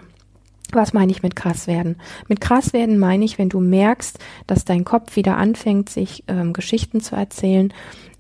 Was 0.72 0.94
meine 0.94 1.12
ich 1.12 1.24
mit 1.24 1.36
krass 1.36 1.66
werden? 1.66 1.96
Mit 2.28 2.42
krass 2.42 2.74
werden 2.74 3.00
meine 3.00 3.26
ich, 3.26 3.40
wenn 3.40 3.50
du 3.50 3.60
merkst, 3.60 4.20
dass 4.46 4.66
dein 4.66 4.86
Kopf 4.86 5.16
wieder 5.16 5.38
anfängt, 5.38 5.90
sich 5.90 6.24
ähm, 6.28 6.54
Geschichten 6.54 7.02
zu 7.02 7.16
erzählen, 7.16 7.74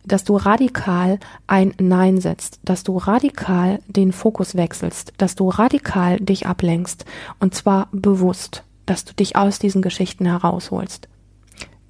dass 0.05 0.23
du 0.23 0.37
radikal 0.37 1.19
ein 1.47 1.73
Nein 1.79 2.19
setzt, 2.19 2.59
dass 2.63 2.83
du 2.83 2.97
radikal 2.97 3.79
den 3.87 4.11
Fokus 4.11 4.55
wechselst, 4.55 5.13
dass 5.17 5.35
du 5.35 5.49
radikal 5.49 6.17
dich 6.17 6.47
ablenkst 6.47 7.05
und 7.39 7.53
zwar 7.53 7.89
bewusst, 7.91 8.63
dass 8.85 9.05
du 9.05 9.13
dich 9.13 9.35
aus 9.35 9.59
diesen 9.59 9.81
Geschichten 9.81 10.25
herausholst. 10.25 11.07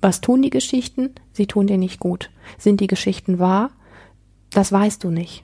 Was 0.02 0.22
tun 0.22 0.42
die 0.42 0.50
Geschichten? 0.50 1.12
Sie 1.34 1.48
tun 1.48 1.68
dir 1.68 1.78
nicht 1.78 2.00
gut. 2.00 2.30
Sind 2.58 2.82
die 2.82 2.88
Geschichten 2.88 3.40
wahr? 3.40 3.72
Das 4.52 4.72
weißt 4.72 5.04
du 5.04 5.10
nicht. 5.10 5.44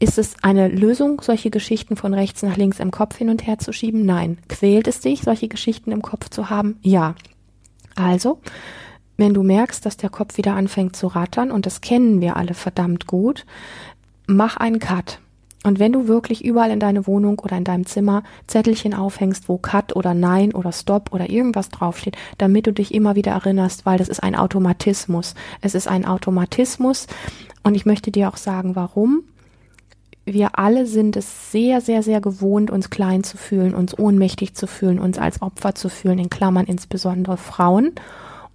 Ist 0.00 0.16
es 0.16 0.36
eine 0.42 0.68
Lösung, 0.68 1.20
solche 1.20 1.50
Geschichten 1.50 1.96
von 1.96 2.14
rechts 2.14 2.42
nach 2.42 2.56
links 2.56 2.78
im 2.78 2.92
Kopf 2.92 3.16
hin 3.16 3.30
und 3.30 3.46
her 3.46 3.58
zu 3.58 3.72
schieben? 3.72 4.06
Nein. 4.06 4.38
Quält 4.48 4.86
es 4.86 5.00
dich, 5.00 5.22
solche 5.22 5.48
Geschichten 5.48 5.90
im 5.90 6.02
Kopf 6.02 6.28
zu 6.30 6.50
haben? 6.50 6.78
Ja. 6.82 7.16
Also, 7.96 8.38
wenn 9.18 9.34
du 9.34 9.42
merkst, 9.42 9.84
dass 9.84 9.98
der 9.98 10.08
Kopf 10.08 10.38
wieder 10.38 10.54
anfängt 10.54 10.96
zu 10.96 11.08
rattern, 11.08 11.50
und 11.50 11.66
das 11.66 11.82
kennen 11.82 12.22
wir 12.22 12.36
alle 12.36 12.54
verdammt 12.54 13.06
gut, 13.06 13.44
mach 14.26 14.56
einen 14.56 14.78
Cut. 14.78 15.20
Und 15.64 15.80
wenn 15.80 15.92
du 15.92 16.06
wirklich 16.06 16.44
überall 16.44 16.70
in 16.70 16.78
deine 16.78 17.06
Wohnung 17.06 17.40
oder 17.40 17.56
in 17.56 17.64
deinem 17.64 17.84
Zimmer 17.84 18.22
Zettelchen 18.46 18.94
aufhängst, 18.94 19.48
wo 19.48 19.58
Cut 19.58 19.94
oder 19.96 20.14
Nein 20.14 20.54
oder 20.54 20.72
Stop 20.72 21.12
oder 21.12 21.28
irgendwas 21.28 21.68
draufsteht, 21.68 22.16
damit 22.38 22.66
du 22.66 22.72
dich 22.72 22.94
immer 22.94 23.16
wieder 23.16 23.32
erinnerst, 23.32 23.84
weil 23.84 23.98
das 23.98 24.08
ist 24.08 24.22
ein 24.22 24.36
Automatismus. 24.36 25.34
Es 25.60 25.74
ist 25.74 25.88
ein 25.88 26.06
Automatismus. 26.06 27.08
Und 27.64 27.74
ich 27.74 27.84
möchte 27.84 28.12
dir 28.12 28.28
auch 28.28 28.36
sagen, 28.36 28.76
warum 28.76 29.24
wir 30.24 30.58
alle 30.58 30.86
sind 30.86 31.16
es 31.16 31.50
sehr, 31.50 31.80
sehr, 31.80 32.02
sehr 32.02 32.20
gewohnt, 32.20 32.70
uns 32.70 32.90
klein 32.90 33.24
zu 33.24 33.36
fühlen, 33.36 33.74
uns 33.74 33.98
ohnmächtig 33.98 34.54
zu 34.54 34.66
fühlen, 34.66 34.98
uns 34.98 35.18
als 35.18 35.42
Opfer 35.42 35.74
zu 35.74 35.88
fühlen, 35.88 36.18
in 36.18 36.30
Klammern 36.30 36.66
insbesondere 36.66 37.36
Frauen. 37.36 37.92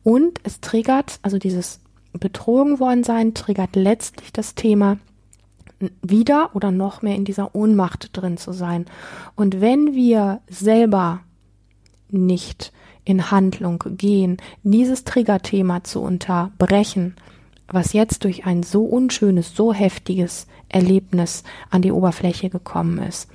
Und 0.04 0.40
es 0.44 0.62
triggert, 0.62 1.20
also 1.22 1.38
dieses 1.38 1.80
betrogen 2.14 2.80
worden 2.80 3.04
sein, 3.04 3.34
triggert 3.34 3.76
letztlich 3.76 4.32
das 4.34 4.56
Thema, 4.56 4.98
wieder 6.02 6.52
oder 6.54 6.72
noch 6.72 7.02
mehr 7.02 7.16
in 7.16 7.26
dieser 7.26 7.56
Ohnmacht 7.56 8.10
drin 8.14 8.38
zu 8.38 8.54
sein. 8.54 8.86
Und 9.36 9.60
wenn 9.62 9.94
wir 9.94 10.42
selber 10.48 11.22
nicht 12.10 12.72
in 13.06 13.32
Handlung 13.32 13.84
gehen, 13.98 14.38
dieses 14.64 15.04
Triggerthema 15.04 15.84
zu 15.84 16.02
unterbrechen, 16.02 17.16
was 17.68 17.94
jetzt 17.94 18.24
durch 18.24 18.46
ein 18.46 18.64
so 18.64 18.86
unschönes, 18.86 19.56
so 19.56 19.74
heftiges 19.74 20.48
Erlebnis 20.70 21.44
an 21.70 21.82
die 21.82 21.92
Oberfläche 21.92 22.50
gekommen 22.50 23.00
ist, 23.00 23.30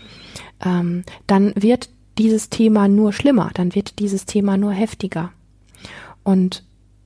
ähm, 0.65 1.05
dann 1.27 1.53
wird 1.57 1.91
dieses 2.19 2.49
Thema 2.49 2.89
nur 2.89 3.13
schlimmer, 3.13 3.51
dann 3.55 3.75
wird 3.75 3.99
dieses 3.99 4.27
Thema 4.27 4.57
nur 4.57 4.73
heftiger. 4.73 5.33
Und 6.29 6.63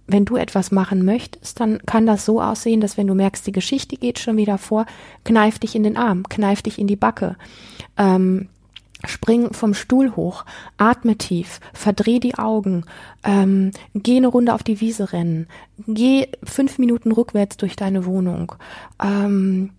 wenn 0.08 0.24
du 0.24 0.34
etwas 0.34 0.72
machen 0.72 1.04
möchtest, 1.04 1.60
dann 1.60 1.78
kann 1.86 2.06
das 2.06 2.24
so 2.24 2.42
aussehen, 2.42 2.80
dass 2.80 2.96
wenn 2.96 3.06
du 3.06 3.14
merkst, 3.14 3.46
die 3.46 3.52
Geschichte 3.52 3.94
geht 3.94 4.18
schon 4.18 4.36
wieder 4.36 4.58
vor, 4.58 4.84
kneif 5.24 5.60
dich 5.60 5.76
in 5.76 5.84
den 5.84 5.96
Arm, 5.96 6.28
kneif 6.28 6.60
dich 6.60 6.76
in 6.76 6.88
die 6.88 6.96
Backe, 6.96 7.36
ähm, 7.96 8.48
spring 9.06 9.52
vom 9.52 9.74
Stuhl 9.74 10.16
hoch, 10.16 10.44
atme 10.76 11.18
tief, 11.18 11.60
verdreh 11.72 12.18
die 12.18 12.34
Augen, 12.34 12.84
ähm, 13.22 13.70
geh 13.94 14.16
eine 14.16 14.26
Runde 14.26 14.54
auf 14.54 14.64
die 14.64 14.80
Wiese 14.80 15.12
rennen, 15.12 15.46
geh 15.86 16.26
fünf 16.42 16.78
Minuten 16.78 17.12
rückwärts 17.12 17.58
durch 17.58 17.76
deine 17.76 18.04
Wohnung, 18.06 18.56
ähm, 19.00 19.70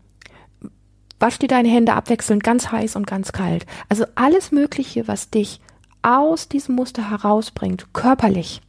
wasch 1.19 1.37
dir 1.37 1.49
deine 1.49 1.67
Hände 1.67 1.95
abwechselnd 1.95 2.45
ganz 2.45 2.71
heiß 2.71 2.95
und 2.95 3.07
ganz 3.07 3.33
kalt. 3.33 3.65
Also 3.89 4.05
alles 4.15 4.53
Mögliche, 4.53 5.05
was 5.09 5.31
dich 5.31 5.59
aus 6.01 6.47
diesem 6.47 6.75
Muster 6.75 7.09
herausbringt, 7.09 7.87
körperlich. 7.91 8.61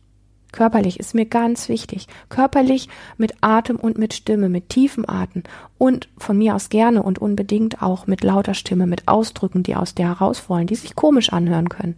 Körperlich 0.54 1.00
ist 1.00 1.16
mir 1.16 1.26
ganz 1.26 1.68
wichtig. 1.68 2.06
Körperlich 2.28 2.88
mit 3.18 3.32
Atem 3.40 3.74
und 3.74 3.98
mit 3.98 4.14
Stimme, 4.14 4.48
mit 4.48 4.68
tiefem 4.68 5.04
Atem 5.04 5.42
und 5.78 6.08
von 6.16 6.38
mir 6.38 6.54
aus 6.54 6.68
gerne 6.68 7.02
und 7.02 7.18
unbedingt 7.18 7.82
auch 7.82 8.06
mit 8.06 8.22
lauter 8.22 8.54
Stimme, 8.54 8.86
mit 8.86 9.08
Ausdrücken, 9.08 9.64
die 9.64 9.74
aus 9.74 9.96
dir 9.96 10.06
heraus 10.06 10.48
wollen, 10.48 10.68
die 10.68 10.76
sich 10.76 10.94
komisch 10.94 11.32
anhören 11.32 11.68
können. 11.68 11.96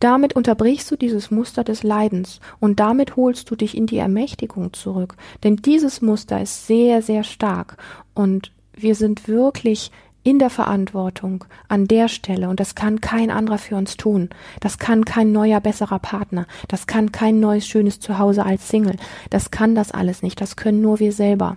Damit 0.00 0.32
unterbrichst 0.32 0.90
du 0.90 0.96
dieses 0.96 1.30
Muster 1.30 1.64
des 1.64 1.82
Leidens 1.82 2.40
und 2.60 2.80
damit 2.80 3.14
holst 3.16 3.50
du 3.50 3.56
dich 3.56 3.76
in 3.76 3.84
die 3.84 3.98
Ermächtigung 3.98 4.72
zurück. 4.72 5.16
Denn 5.44 5.56
dieses 5.56 6.00
Muster 6.00 6.40
ist 6.40 6.66
sehr, 6.66 7.02
sehr 7.02 7.24
stark 7.24 7.76
und 8.14 8.52
wir 8.72 8.94
sind 8.94 9.28
wirklich 9.28 9.90
in 10.24 10.38
der 10.38 10.50
Verantwortung 10.50 11.44
an 11.68 11.86
der 11.86 12.08
Stelle 12.08 12.48
und 12.48 12.60
das 12.60 12.74
kann 12.74 13.00
kein 13.00 13.30
anderer 13.30 13.58
für 13.58 13.76
uns 13.76 13.96
tun. 13.96 14.30
Das 14.60 14.78
kann 14.78 15.04
kein 15.04 15.32
neuer, 15.32 15.60
besserer 15.60 15.98
Partner. 15.98 16.46
Das 16.68 16.86
kann 16.86 17.10
kein 17.12 17.40
neues, 17.40 17.66
schönes 17.66 17.98
Zuhause 17.98 18.44
als 18.44 18.68
Single. 18.68 18.96
Das 19.30 19.50
kann 19.50 19.74
das 19.74 19.90
alles 19.90 20.22
nicht. 20.22 20.40
Das 20.40 20.56
können 20.56 20.80
nur 20.80 21.00
wir 21.00 21.12
selber. 21.12 21.56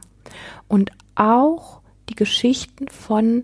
Und 0.68 0.92
auch 1.16 1.82
die 2.10 2.16
Geschichten 2.16 2.88
von, 2.88 3.44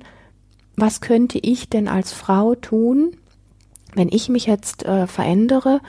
was 0.76 1.02
könnte 1.02 1.40
ich 1.40 1.70
denn 1.70 1.88
als 1.88 2.14
Frau 2.14 2.56
tun, 2.56 3.16
wenn 3.94 4.10
ich 4.10 4.30
mich 4.30 4.46
jetzt 4.46 4.86
äh, 4.86 5.06
verändere, 5.06 5.82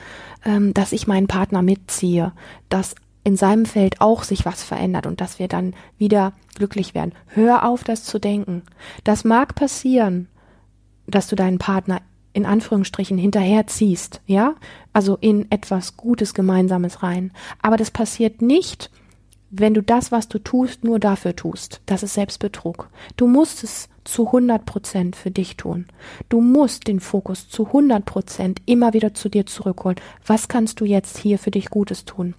ähm, 0.45 0.73
dass 0.73 0.91
ich 0.91 1.07
meinen 1.07 1.27
Partner 1.27 1.61
mitziehe, 1.61 2.33
dass 2.69 2.95
in 3.23 3.35
seinem 3.37 3.65
Feld 3.65 4.01
auch 4.01 4.23
sich 4.23 4.45
was 4.45 4.63
verändert 4.63 5.05
und 5.05 5.21
dass 5.21 5.39
wir 5.39 5.47
dann 5.47 5.73
wieder 5.97 6.33
glücklich 6.55 6.93
werden. 6.93 7.13
Hör 7.27 7.67
auf, 7.67 7.83
das 7.83 8.03
zu 8.03 8.19
denken. 8.19 8.63
Das 9.03 9.23
mag 9.23 9.55
passieren, 9.55 10.27
dass 11.07 11.27
du 11.27 11.35
deinen 11.35 11.57
Partner 11.57 12.01
in 12.33 12.45
Anführungsstrichen 12.45 13.17
hinterherziehst, 13.17 14.21
ja? 14.25 14.55
Also 14.91 15.17
in 15.21 15.49
etwas 15.51 15.97
Gutes 15.97 16.33
Gemeinsames 16.33 17.03
rein. 17.03 17.31
Aber 17.61 17.77
das 17.77 17.91
passiert 17.91 18.41
nicht, 18.41 18.89
wenn 19.51 19.75
du 19.75 19.83
das, 19.83 20.11
was 20.11 20.27
du 20.27 20.39
tust, 20.39 20.83
nur 20.83 20.99
dafür 20.99 21.35
tust. 21.35 21.81
Das 21.85 22.01
ist 22.01 22.15
Selbstbetrug. 22.15 22.89
Du 23.17 23.27
musst 23.27 23.63
es 23.63 23.87
zu 24.03 24.25
100 24.25 24.65
Prozent 24.65 25.15
für 25.15 25.29
dich 25.29 25.57
tun. 25.57 25.85
Du 26.27 26.41
musst 26.41 26.87
den 26.87 26.99
Fokus 26.99 27.49
zu 27.49 27.67
100 27.67 28.03
Prozent 28.03 28.61
immer 28.65 28.93
wieder 28.93 29.13
zu 29.13 29.29
dir 29.29 29.45
zurückholen. 29.45 29.99
Was 30.25 30.47
kannst 30.47 30.79
du 30.79 30.85
jetzt 30.85 31.19
hier 31.19 31.37
für 31.37 31.51
dich 31.51 31.69
Gutes 31.69 32.03
tun? 32.03 32.33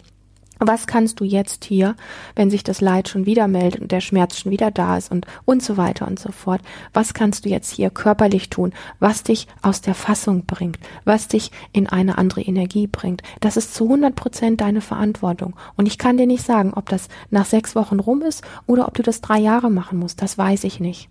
Was 0.66 0.87
kannst 0.87 1.21
du 1.21 1.25
jetzt 1.25 1.64
hier, 1.64 1.97
wenn 2.35 2.50
sich 2.50 2.62
das 2.64 2.80
Leid 2.80 3.09
schon 3.09 3.26
wieder 3.26 3.49
meldet 3.49 3.80
und 3.80 3.92
der 3.92 4.00
Schmerz 4.00 4.38
schon 4.38 4.52
wieder 4.52 4.71
da 4.71 4.97
ist 4.97 5.11
und 5.11 5.26
und 5.44 5.62
so 5.62 5.76
weiter 5.76 6.06
und 6.06 6.18
so 6.18 6.33
fort, 6.33 6.61
was 6.92 7.14
kannst 7.14 7.44
du 7.44 7.49
jetzt 7.49 7.71
hier 7.71 7.90
körperlich 7.90 8.50
tun, 8.50 8.73
was 9.00 9.23
dich 9.23 9.47
aus 9.62 9.80
der 9.80 9.94
Fassung 9.94 10.47
bringt, 10.47 10.78
was 11.04 11.28
dich 11.28 11.50
in 11.73 11.87
eine 11.87 12.18
andere 12.18 12.42
Energie 12.42 12.87
bringt. 12.87 13.23
Das 13.40 13.56
ist 13.56 13.75
zu 13.75 13.85
100 13.85 14.14
Prozent 14.14 14.61
deine 14.61 14.80
Verantwortung. 14.80 15.54
Und 15.76 15.87
ich 15.87 15.99
kann 15.99 16.16
dir 16.16 16.26
nicht 16.26 16.44
sagen, 16.44 16.73
ob 16.75 16.88
das 16.88 17.09
nach 17.30 17.47
sechs 17.47 17.75
Wochen 17.75 18.00
rum 18.00 18.23
ist 18.23 18.42
oder 18.66 18.87
ob 18.88 18.94
du 18.94 19.02
das 19.02 19.21
drei 19.21 19.38
Jahre 19.38 19.71
machen 19.71 19.99
musst. 19.99 20.23
Das 20.23 20.38
weiß 20.38 20.64
ich 20.64 20.80
nicht. 20.80 21.09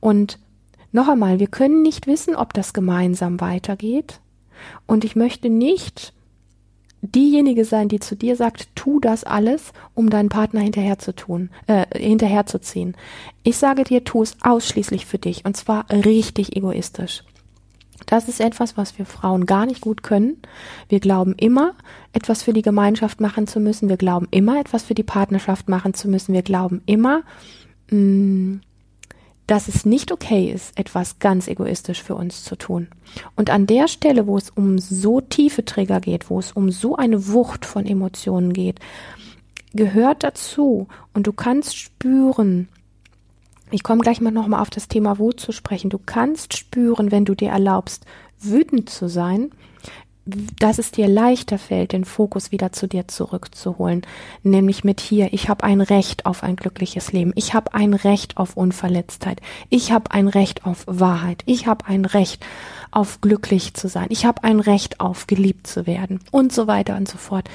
Und 0.00 0.38
noch 0.92 1.08
einmal, 1.08 1.40
wir 1.40 1.48
können 1.48 1.82
nicht 1.82 2.06
wissen, 2.06 2.36
ob 2.36 2.54
das 2.54 2.72
gemeinsam 2.72 3.40
weitergeht. 3.40 4.20
Und 4.86 5.04
ich 5.04 5.16
möchte 5.16 5.50
nicht 5.50 6.12
diejenige 7.06 7.64
sein, 7.64 7.88
die 7.88 8.00
zu 8.00 8.16
dir 8.16 8.36
sagt, 8.36 8.68
tu 8.74 9.00
das 9.00 9.24
alles, 9.24 9.72
um 9.94 10.10
deinen 10.10 10.28
Partner 10.28 10.60
hinterher 10.60 10.98
zu 10.98 11.14
tun, 11.14 11.50
äh, 11.66 11.86
hinterherzuziehen. 11.96 12.96
Ich 13.42 13.56
sage 13.56 13.84
dir, 13.84 14.04
tu 14.04 14.22
es 14.22 14.36
ausschließlich 14.42 15.06
für 15.06 15.18
dich 15.18 15.44
und 15.44 15.56
zwar 15.56 15.86
richtig 15.90 16.56
egoistisch. 16.56 17.22
Das 18.04 18.28
ist 18.28 18.40
etwas, 18.40 18.76
was 18.76 18.98
wir 18.98 19.06
Frauen 19.06 19.46
gar 19.46 19.66
nicht 19.66 19.80
gut 19.80 20.02
können. 20.02 20.36
Wir 20.88 21.00
glauben 21.00 21.34
immer, 21.36 21.74
etwas 22.12 22.42
für 22.42 22.52
die 22.52 22.62
Gemeinschaft 22.62 23.20
machen 23.20 23.46
zu 23.46 23.58
müssen. 23.58 23.88
Wir 23.88 23.96
glauben 23.96 24.28
immer, 24.30 24.60
etwas 24.60 24.84
für 24.84 24.94
die 24.94 25.02
Partnerschaft 25.02 25.68
machen 25.68 25.94
zu 25.94 26.08
müssen. 26.08 26.32
Wir 26.32 26.42
glauben 26.42 26.82
immer, 26.86 27.22
mh, 27.90 27.98
mm, 27.98 28.60
dass 29.46 29.68
es 29.68 29.86
nicht 29.86 30.10
okay 30.10 30.50
ist, 30.50 30.78
etwas 30.78 31.18
ganz 31.18 31.46
egoistisch 31.46 32.02
für 32.02 32.16
uns 32.16 32.42
zu 32.42 32.56
tun. 32.56 32.88
Und 33.36 33.50
an 33.50 33.66
der 33.66 33.86
Stelle, 33.88 34.26
wo 34.26 34.36
es 34.36 34.50
um 34.50 34.78
so 34.78 35.20
tiefe 35.20 35.64
Trigger 35.64 36.00
geht, 36.00 36.30
wo 36.30 36.38
es 36.38 36.52
um 36.52 36.70
so 36.70 36.96
eine 36.96 37.28
Wucht 37.28 37.64
von 37.64 37.86
Emotionen 37.86 38.52
geht, 38.52 38.80
gehört 39.72 40.24
dazu 40.24 40.88
und 41.14 41.26
du 41.26 41.32
kannst 41.32 41.76
spüren, 41.76 42.68
ich 43.70 43.82
komme 43.82 44.02
gleich 44.02 44.20
mal 44.20 44.30
nochmal 44.30 44.60
auf 44.60 44.70
das 44.70 44.88
Thema 44.88 45.18
Wut 45.18 45.38
zu 45.38 45.52
sprechen, 45.52 45.90
du 45.90 45.98
kannst 45.98 46.56
spüren, 46.56 47.10
wenn 47.10 47.24
du 47.24 47.34
dir 47.34 47.50
erlaubst, 47.50 48.04
wütend 48.40 48.90
zu 48.90 49.08
sein, 49.08 49.50
dass 50.26 50.78
es 50.78 50.90
dir 50.90 51.06
leichter 51.06 51.56
fällt, 51.56 51.92
den 51.92 52.04
Fokus 52.04 52.50
wieder 52.50 52.72
zu 52.72 52.88
dir 52.88 53.06
zurückzuholen, 53.06 54.02
nämlich 54.42 54.82
mit 54.82 55.00
hier, 55.00 55.32
ich 55.32 55.48
habe 55.48 55.62
ein 55.64 55.80
Recht 55.80 56.26
auf 56.26 56.42
ein 56.42 56.56
glückliches 56.56 57.12
Leben, 57.12 57.32
ich 57.36 57.54
habe 57.54 57.74
ein 57.74 57.94
Recht 57.94 58.36
auf 58.36 58.56
Unverletztheit, 58.56 59.40
ich 59.70 59.92
habe 59.92 60.10
ein 60.10 60.26
Recht 60.26 60.66
auf 60.66 60.84
Wahrheit, 60.86 61.42
ich 61.46 61.68
habe 61.68 61.86
ein 61.86 62.04
Recht 62.04 62.44
auf 62.90 63.20
glücklich 63.20 63.74
zu 63.74 63.88
sein, 63.88 64.06
ich 64.10 64.26
habe 64.26 64.42
ein 64.42 64.58
Recht 64.58 65.00
auf 65.00 65.28
geliebt 65.28 65.68
zu 65.68 65.86
werden. 65.86 66.20
Und 66.32 66.52
so 66.52 66.66
weiter 66.66 66.96
und 66.96 67.08
so 67.08 67.18
fort. 67.18 67.48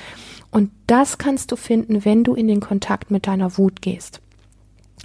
Und 0.49 0.71
das 0.87 1.17
kannst 1.17 1.51
du 1.51 1.55
finden, 1.55 2.05
wenn 2.05 2.23
du 2.23 2.35
in 2.35 2.47
den 2.47 2.59
Kontakt 2.61 3.11
mit 3.11 3.27
deiner 3.27 3.57
Wut 3.57 3.81
gehst. 3.81 4.21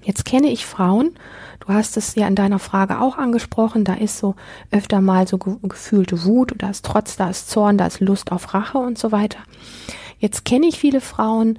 Jetzt 0.03 0.25
kenne 0.25 0.49
ich 0.49 0.67
Frauen, 0.67 1.17
du 1.61 1.69
hast 1.69 1.97
es 1.97 2.15
ja 2.15 2.29
in 2.29 2.37
deiner 2.37 2.59
Frage 2.59 3.01
auch 3.01 3.19
angesprochen, 3.19 3.85
da 3.85 3.95
ist 3.95 4.19
so 4.19 4.37
öfter 4.71 5.01
mal 5.01 5.27
so 5.27 5.39
ge 5.39 5.57
gefühlte 5.63 6.25
Wut, 6.25 6.55
da 6.59 6.71
ist 6.71 6.85
Trotz, 6.85 7.17
da 7.17 7.29
ist 7.29 7.51
Zorn, 7.51 7.77
da 7.77 7.87
ist 7.87 8.01
Lust 8.01 8.31
auf 8.31 8.55
Rache 8.55 8.79
und 8.79 8.99
so 8.99 9.11
weiter. 9.11 9.39
Jetzt 10.19 10.45
kenne 10.45 10.67
ich 10.67 10.79
viele 10.79 11.01
Frauen, 11.01 11.59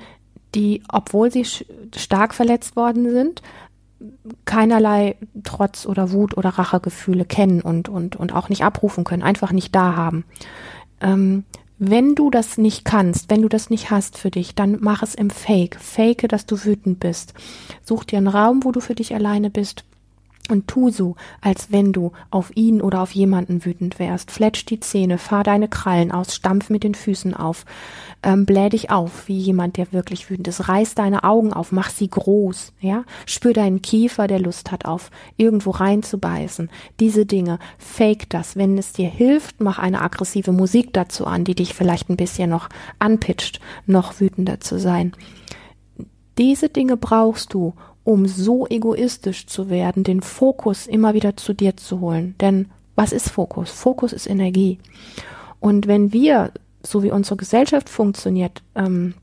die, 0.56 0.82
obwohl 0.89 1.32
sie 1.32 1.46
stark 1.96 2.34
verletzt 2.34 2.75
worden 2.75 3.12
sind, 3.12 3.41
keinerlei 4.46 5.15
Trotz 5.44 5.86
oder 5.86 6.12
Wut 6.12 6.38
oder 6.38 6.50
Rachegefühle 6.50 7.25
kennen 7.25 7.62
und, 7.62 7.89
und, 7.89 8.15
und 8.15 8.34
auch 8.34 8.50
nicht 8.50 8.63
abrufen 8.63 9.03
können, 9.03 9.24
einfach 9.24 9.51
nicht 9.51 9.75
da 9.75 9.96
haben. 9.96 10.24
Ähm, 11.01 11.44
Wenn 11.79 12.15
du 12.15 12.31
das 12.31 12.57
nicht 12.57 12.86
kannst, 12.86 13.29
wenn 13.29 13.43
du 13.43 13.50
das 13.50 13.69
nicht 13.69 13.91
hast 13.91 14.17
für 14.17 14.31
dich, 14.31 14.55
dann 14.55 14.77
mach 14.81 15.03
es 15.03 15.13
im 15.13 15.29
Fake. 15.29 15.77
Fake, 15.79 16.27
dass 16.27 16.48
du 16.48 16.63
wütend 16.63 17.00
bist. 17.00 17.36
Such 17.84 18.03
dir 18.03 18.17
einen 18.17 18.27
Raum, 18.27 18.63
wo 18.63 18.72
du 18.72 18.79
für 18.79 18.96
dich 18.96 19.13
alleine 19.13 19.51
bist 19.51 19.84
und 20.50 20.68
tu 20.68 20.89
so, 20.89 21.16
als 21.42 21.72
wenn 21.72 21.94
du 21.94 22.12
auf 22.30 22.51
ihn 22.56 22.82
oder 22.82 23.01
auf 23.01 23.12
jemanden 23.12 23.66
wütend 23.66 24.00
wärst. 24.00 24.32
Fletsch 24.32 24.66
die 24.66 24.80
Zähne, 24.80 25.18
fahr 25.18 25.44
deine 25.44 25.68
Krallen 25.68 26.12
aus, 26.12 26.36
stampf 26.36 26.70
mit 26.70 26.84
den 26.84 26.96
Füßen 26.96 27.34
auf, 27.34 27.66
ähm, 28.24 28.46
bläh 28.46 28.70
dich 28.70 28.89
auf, 28.89 29.27
wie 29.27 29.38
jemand, 29.38 29.77
der 29.77 29.92
wirklich 29.94 30.30
wütend 30.30 30.48
ist. 30.48 30.68
Reiß 30.68 30.96
deine 30.96 31.24
Augen 31.24 31.54
auf, 31.54 31.72
mach 31.72 31.89
sie 31.89 32.10
groß, 32.10 32.74
ja. 32.80 33.04
Spür 33.25 33.54
deinen 33.54 33.82
Kiefer, 33.82 34.27
der 34.27 34.39
Lust 34.39 34.72
hat, 34.72 34.86
auf 34.86 35.12
irgendwo 35.38 35.72
reinzubeißen. 35.72 36.70
Diese 37.00 37.25
Dinge, 37.25 37.60
fake 37.77 38.30
das. 38.30 38.56
Wenn 38.56 38.77
es 38.77 38.94
dir 38.94 39.10
hilft, 39.10 39.62
mach 39.62 39.80
eine 39.80 40.01
aggressive 40.01 40.51
Musik 40.51 40.94
dazu 40.94 41.25
an, 41.25 41.44
die 41.44 41.56
dich 41.56 41.74
vielleicht 41.74 42.10
ein 42.10 42.18
bisschen 42.18 42.50
noch 42.50 42.70
anpitcht, 43.00 43.60
noch 43.86 44.20
wütender 44.20 44.60
zu 44.60 44.80
sein. 44.80 45.13
Diese 46.38 46.70
Dinge 46.70 46.98
brauchst 46.98 47.54
du, 47.54 47.74
um 48.07 48.25
so 48.25 48.65
egoistisch 48.69 49.47
zu 49.47 49.69
werden, 49.69 50.05
den 50.05 50.21
Fokus 50.21 50.87
immer 50.87 51.13
wieder 51.13 51.35
zu 51.35 51.51
dir 51.51 51.75
zu 51.75 51.99
holen. 51.99 52.35
Denn 52.39 52.69
was 52.95 53.11
ist 53.11 53.29
Fokus? 53.29 53.69
Fokus 53.69 54.13
ist 54.13 54.27
Energie. 54.27 54.79
Und 55.59 55.87
wenn 55.87 56.13
wir, 56.13 56.53
so 56.81 57.03
wie 57.03 57.11
unsere 57.11 57.35
Gesellschaft 57.35 57.89
funktioniert, 57.89 58.63
ähm, 58.75 59.15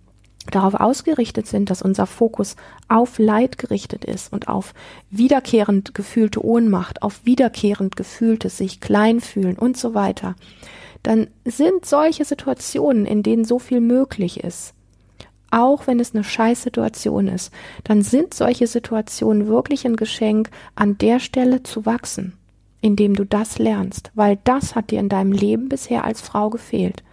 darauf 0.50 0.74
ausgerichtet 0.74 1.46
sind, 1.46 1.70
dass 1.70 1.80
unser 1.80 2.06
Fokus 2.06 2.56
auf 2.86 3.18
Leid 3.18 3.56
gerichtet 3.56 4.04
ist 4.04 4.30
und 4.30 4.48
auf 4.48 4.74
wiederkehrend 5.08 5.94
gefühlte 5.94 6.44
Ohnmacht, 6.44 7.02
auf 7.02 7.24
wiederkehrend 7.24 7.96
gefühltes 7.96 8.58
sich 8.58 8.82
klein 8.82 9.22
fühlen 9.22 9.56
und 9.56 9.78
so 9.78 9.94
weiter, 9.94 10.34
dann 11.02 11.28
sind 11.46 11.86
solche 11.86 12.26
Situationen, 12.26 13.06
in 13.06 13.22
denen 13.22 13.46
so 13.46 13.58
viel 13.58 13.80
möglich 13.80 14.44
ist, 14.44 14.74
auch 15.54 15.87
wenn 15.87 16.00
es 16.00 16.14
eine 16.14 16.25
Scheißsituation 16.25 17.28
ist, 17.28 17.52
dann 17.84 18.02
sind 18.02 18.34
solche 18.34 18.66
Situationen 18.66 19.46
wirklich 19.46 19.87
ein 19.87 19.96
Geschenk, 19.96 20.50
an 20.75 20.99
der 20.99 21.20
Stelle 21.20 21.62
zu 21.62 21.87
wachsen, 21.87 22.32
indem 22.80 23.14
du 23.14 23.25
das 23.25 23.58
lernst, 23.58 24.11
weil 24.14 24.38
das 24.42 24.75
hat 24.75 24.90
dir 24.90 24.99
in 24.99 25.08
deinem 25.08 25.30
Leben 25.30 25.68
bisher 25.68 26.04
als 26.04 26.20
Frau 26.20 26.50
gefehlt. 26.50 27.04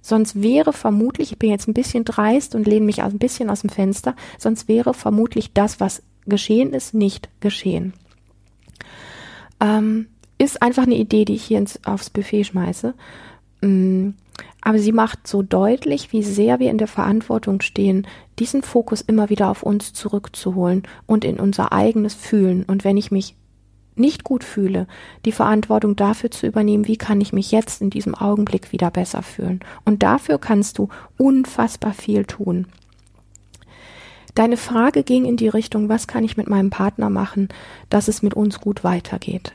Sonst 0.00 0.40
wäre 0.40 0.72
vermutlich, 0.72 1.32
ich 1.32 1.38
bin 1.38 1.50
jetzt 1.50 1.66
ein 1.66 1.74
bisschen 1.74 2.04
dreist 2.04 2.54
und 2.54 2.68
lehne 2.68 2.86
mich 2.86 3.02
ein 3.02 3.18
bisschen 3.18 3.50
aus 3.50 3.62
dem 3.62 3.70
Fenster, 3.70 4.14
sonst 4.38 4.68
wäre 4.68 4.94
vermutlich 4.94 5.52
das, 5.52 5.80
was 5.80 6.02
geschehen 6.24 6.72
ist, 6.72 6.94
nicht 6.94 7.28
geschehen. 7.40 7.94
Ähm, 9.60 10.06
ist 10.38 10.62
einfach 10.62 10.84
eine 10.84 10.94
Idee, 10.94 11.24
die 11.24 11.34
ich 11.34 11.44
hier 11.44 11.58
ins, 11.58 11.84
aufs 11.84 12.10
Buffet 12.10 12.44
schmeiße. 12.44 12.94
Mm, 13.60 14.10
aber 14.60 14.78
sie 14.78 14.92
macht 14.92 15.26
so 15.26 15.42
deutlich, 15.42 16.12
wie 16.12 16.22
sehr 16.22 16.58
wir 16.58 16.70
in 16.70 16.78
der 16.78 16.88
Verantwortung 16.88 17.60
stehen, 17.60 18.06
diesen 18.38 18.62
Fokus 18.62 19.00
immer 19.00 19.30
wieder 19.30 19.48
auf 19.48 19.62
uns 19.62 19.92
zurückzuholen 19.92 20.82
und 21.06 21.24
in 21.24 21.40
unser 21.40 21.72
eigenes 21.72 22.14
Fühlen. 22.14 22.64
Und 22.64 22.84
wenn 22.84 22.96
ich 22.96 23.10
mich 23.10 23.34
nicht 23.94 24.24
gut 24.24 24.44
fühle, 24.44 24.86
die 25.24 25.32
Verantwortung 25.32 25.96
dafür 25.96 26.30
zu 26.30 26.46
übernehmen, 26.46 26.86
wie 26.86 26.96
kann 26.96 27.20
ich 27.20 27.32
mich 27.32 27.50
jetzt 27.50 27.82
in 27.82 27.90
diesem 27.90 28.14
Augenblick 28.14 28.72
wieder 28.72 28.90
besser 28.90 29.22
fühlen. 29.22 29.60
Und 29.84 30.02
dafür 30.02 30.38
kannst 30.38 30.78
du 30.78 30.88
unfassbar 31.16 31.92
viel 31.92 32.24
tun. 32.24 32.66
Deine 34.34 34.56
Frage 34.56 35.02
ging 35.02 35.24
in 35.24 35.36
die 35.36 35.48
Richtung, 35.48 35.88
was 35.88 36.06
kann 36.06 36.22
ich 36.22 36.36
mit 36.36 36.48
meinem 36.48 36.70
Partner 36.70 37.10
machen, 37.10 37.48
dass 37.90 38.06
es 38.06 38.22
mit 38.22 38.34
uns 38.34 38.60
gut 38.60 38.84
weitergeht 38.84 39.54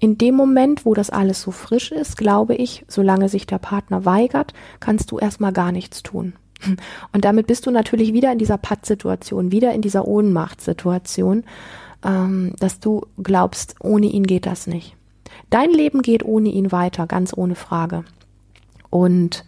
in 0.00 0.16
dem 0.16 0.34
Moment, 0.34 0.86
wo 0.86 0.94
das 0.94 1.10
alles 1.10 1.42
so 1.42 1.50
frisch 1.50 1.92
ist, 1.92 2.16
glaube 2.16 2.54
ich, 2.54 2.86
solange 2.88 3.28
sich 3.28 3.46
der 3.46 3.58
Partner 3.58 4.06
weigert, 4.06 4.54
kannst 4.80 5.10
du 5.10 5.18
erstmal 5.18 5.52
gar 5.52 5.72
nichts 5.72 6.02
tun. 6.02 6.32
Und 7.12 7.26
damit 7.26 7.46
bist 7.46 7.66
du 7.66 7.70
natürlich 7.70 8.14
wieder 8.14 8.32
in 8.32 8.38
dieser 8.38 8.56
Pattsituation, 8.56 9.52
wieder 9.52 9.74
in 9.74 9.82
dieser 9.82 10.08
Ohnmachtssituation, 10.08 11.44
ähm, 12.02 12.54
dass 12.58 12.80
du 12.80 13.02
glaubst, 13.22 13.74
ohne 13.80 14.06
ihn 14.06 14.26
geht 14.26 14.46
das 14.46 14.66
nicht. 14.66 14.96
Dein 15.50 15.70
Leben 15.70 16.00
geht 16.00 16.24
ohne 16.24 16.48
ihn 16.48 16.72
weiter, 16.72 17.06
ganz 17.06 17.36
ohne 17.36 17.54
Frage. 17.54 18.04
Und 18.88 19.44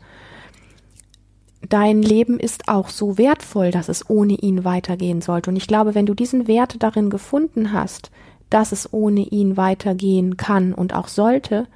dein 1.66 2.02
Leben 2.02 2.38
ist 2.38 2.68
auch 2.68 2.90
so 2.90 3.16
wertvoll, 3.16 3.70
dass 3.70 3.88
es 3.88 4.10
ohne 4.10 4.34
ihn 4.34 4.64
weitergehen 4.64 5.22
sollte. 5.22 5.48
Und 5.48 5.56
ich 5.56 5.66
glaube, 5.66 5.94
wenn 5.94 6.06
du 6.06 6.12
diesen 6.12 6.46
Wert 6.46 6.82
darin 6.82 7.08
gefunden 7.08 7.72
hast, 7.72 8.10
dass 8.52 8.72
es 8.72 8.92
ohne 8.92 9.22
ihn 9.22 9.56
weitergehen 9.56 10.36
kann 10.36 10.74
und 10.74 10.94
auch 10.94 11.08
sollte, 11.08 11.66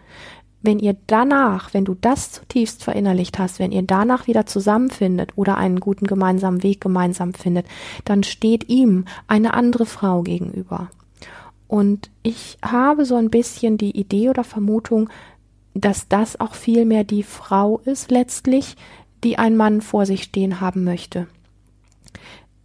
wenn 0.62 0.79
ihr 0.79 0.97
danach, 1.07 1.73
wenn 1.73 1.85
du 1.85 1.95
das 1.95 2.33
zutiefst 2.33 2.85
verinnerlicht 2.85 3.39
hast, 3.39 3.59
wenn 3.59 3.73
ihr 3.73 3.83
danach 3.83 4.27
wieder 4.27 4.47
zusammenfindet 4.47 5.33
oder 5.37 5.57
einen 5.57 5.81
guten 5.81 6.07
gemeinsamen 6.07 6.62
Weg 6.62 6.81
gemeinsam 6.81 7.35
findet, 7.35 7.67
dann 8.05 8.25
steht 8.25 8.69
ihm 8.69 9.05
eine 9.29 9.55
andere 9.55 9.87
Frau 9.87 10.23
gegenüber. 10.23 10.91
Und 11.69 12.11
ich 12.23 12.59
habe 12.62 13.05
so 13.05 13.17
ein 13.17 13.31
bisschen 13.31 13.79
die 13.79 13.97
Idee 13.99 14.29
oder 14.29 14.45
Vermutung, 14.45 15.09
dass 15.75 16.09
das 16.09 16.39
auch 16.41 16.55
vielmehr 16.55 17.05
die 17.05 17.23
Frau 17.23 17.79
ist 17.85 18.11
letztlich, 18.11 18.77
die 19.25 19.39
ein 19.39 19.57
Mann 19.57 19.81
vor 19.81 20.07
sich 20.07 20.25
stehen 20.25 20.61
haben 20.61 20.85
möchte. 20.85 21.27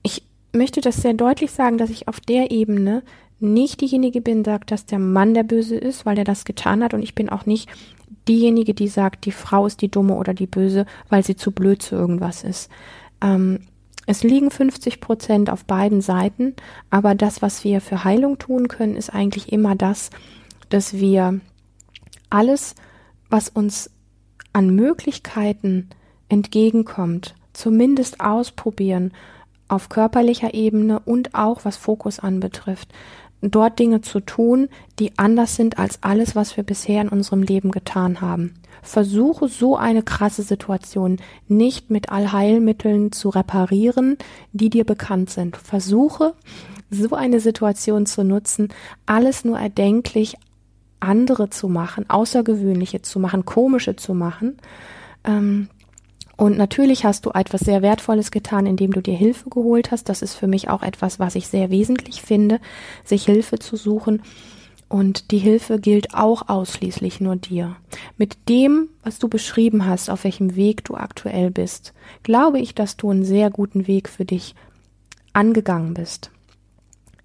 Ich 0.03 0.23
möchte 0.53 0.81
das 0.81 0.97
sehr 0.97 1.13
deutlich 1.13 1.51
sagen, 1.51 1.77
dass 1.77 1.89
ich 1.89 2.07
auf 2.07 2.19
der 2.19 2.51
Ebene 2.51 3.03
nicht 3.41 3.81
diejenige 3.81 4.21
bin, 4.21 4.43
sagt, 4.43 4.71
dass 4.71 4.85
der 4.85 4.99
Mann 4.99 5.33
der 5.33 5.43
Böse 5.43 5.75
ist, 5.75 6.05
weil 6.05 6.17
er 6.17 6.23
das 6.23 6.45
getan 6.45 6.83
hat. 6.83 6.93
Und 6.93 7.01
ich 7.01 7.15
bin 7.15 7.29
auch 7.29 7.45
nicht 7.45 7.69
diejenige, 8.27 8.73
die 8.73 8.87
sagt, 8.87 9.25
die 9.25 9.31
Frau 9.31 9.65
ist 9.65 9.81
die 9.81 9.89
Dumme 9.89 10.15
oder 10.15 10.33
die 10.33 10.47
Böse, 10.47 10.85
weil 11.09 11.23
sie 11.23 11.35
zu 11.35 11.51
blöd 11.51 11.81
zu 11.81 11.95
irgendwas 11.95 12.43
ist. 12.43 12.69
Ähm, 13.21 13.59
es 14.07 14.23
liegen 14.23 14.51
50 14.51 14.99
Prozent 14.99 15.49
auf 15.49 15.65
beiden 15.65 16.01
Seiten, 16.01 16.55
aber 16.89 17.15
das, 17.15 17.41
was 17.41 17.63
wir 17.63 17.81
für 17.81 18.03
Heilung 18.03 18.37
tun 18.37 18.67
können, 18.67 18.95
ist 18.95 19.13
eigentlich 19.13 19.51
immer 19.51 19.75
das, 19.75 20.09
dass 20.69 20.93
wir 20.93 21.39
alles, 22.29 22.75
was 23.29 23.49
uns 23.49 23.91
an 24.53 24.75
Möglichkeiten 24.75 25.89
entgegenkommt, 26.29 27.35
zumindest 27.53 28.21
ausprobieren 28.21 29.13
auf 29.67 29.87
körperlicher 29.87 30.53
Ebene 30.53 30.99
und 30.99 31.33
auch 31.33 31.63
was 31.63 31.77
Fokus 31.77 32.19
anbetrifft 32.19 32.89
dort 33.41 33.79
Dinge 33.79 34.01
zu 34.01 34.19
tun, 34.19 34.69
die 34.99 35.17
anders 35.17 35.55
sind 35.55 35.79
als 35.79 35.99
alles, 36.01 36.35
was 36.35 36.55
wir 36.57 36.63
bisher 36.63 37.01
in 37.01 37.09
unserem 37.09 37.43
Leben 37.43 37.71
getan 37.71 38.21
haben. 38.21 38.53
Versuche 38.83 39.47
so 39.47 39.75
eine 39.75 40.03
krasse 40.03 40.43
Situation 40.43 41.17
nicht 41.47 41.89
mit 41.89 42.11
Allheilmitteln 42.11 43.11
zu 43.11 43.29
reparieren, 43.29 44.17
die 44.53 44.69
dir 44.69 44.85
bekannt 44.85 45.29
sind. 45.29 45.57
Versuche 45.57 46.33
so 46.89 47.15
eine 47.15 47.39
Situation 47.39 48.05
zu 48.05 48.23
nutzen, 48.23 48.69
alles 49.05 49.45
nur 49.45 49.59
erdenklich 49.59 50.35
andere 50.99 51.49
zu 51.49 51.67
machen, 51.67 52.09
außergewöhnliche 52.09 53.01
zu 53.01 53.19
machen, 53.19 53.45
komische 53.45 53.95
zu 53.95 54.13
machen, 54.13 54.57
ähm, 55.23 55.69
und 56.41 56.57
natürlich 56.57 57.05
hast 57.05 57.27
du 57.27 57.29
etwas 57.35 57.61
sehr 57.61 57.83
Wertvolles 57.83 58.31
getan, 58.31 58.65
indem 58.65 58.93
du 58.93 59.01
dir 59.01 59.13
Hilfe 59.13 59.47
geholt 59.51 59.91
hast. 59.91 60.09
Das 60.09 60.23
ist 60.23 60.33
für 60.33 60.47
mich 60.47 60.69
auch 60.69 60.81
etwas, 60.81 61.19
was 61.19 61.35
ich 61.35 61.47
sehr 61.47 61.69
wesentlich 61.69 62.23
finde, 62.23 62.59
sich 63.05 63.25
Hilfe 63.25 63.59
zu 63.59 63.75
suchen. 63.75 64.23
Und 64.89 65.29
die 65.29 65.37
Hilfe 65.37 65.79
gilt 65.79 66.15
auch 66.15 66.49
ausschließlich 66.49 67.21
nur 67.21 67.35
dir. 67.35 67.75
Mit 68.17 68.49
dem, 68.49 68.89
was 69.03 69.19
du 69.19 69.27
beschrieben 69.27 69.85
hast, 69.85 70.09
auf 70.09 70.23
welchem 70.23 70.55
Weg 70.55 70.83
du 70.83 70.95
aktuell 70.95 71.51
bist, 71.51 71.93
glaube 72.23 72.57
ich, 72.57 72.73
dass 72.73 72.97
du 72.97 73.11
einen 73.11 73.23
sehr 73.23 73.51
guten 73.51 73.85
Weg 73.85 74.09
für 74.09 74.25
dich 74.25 74.55
angegangen 75.33 75.93
bist. 75.93 76.31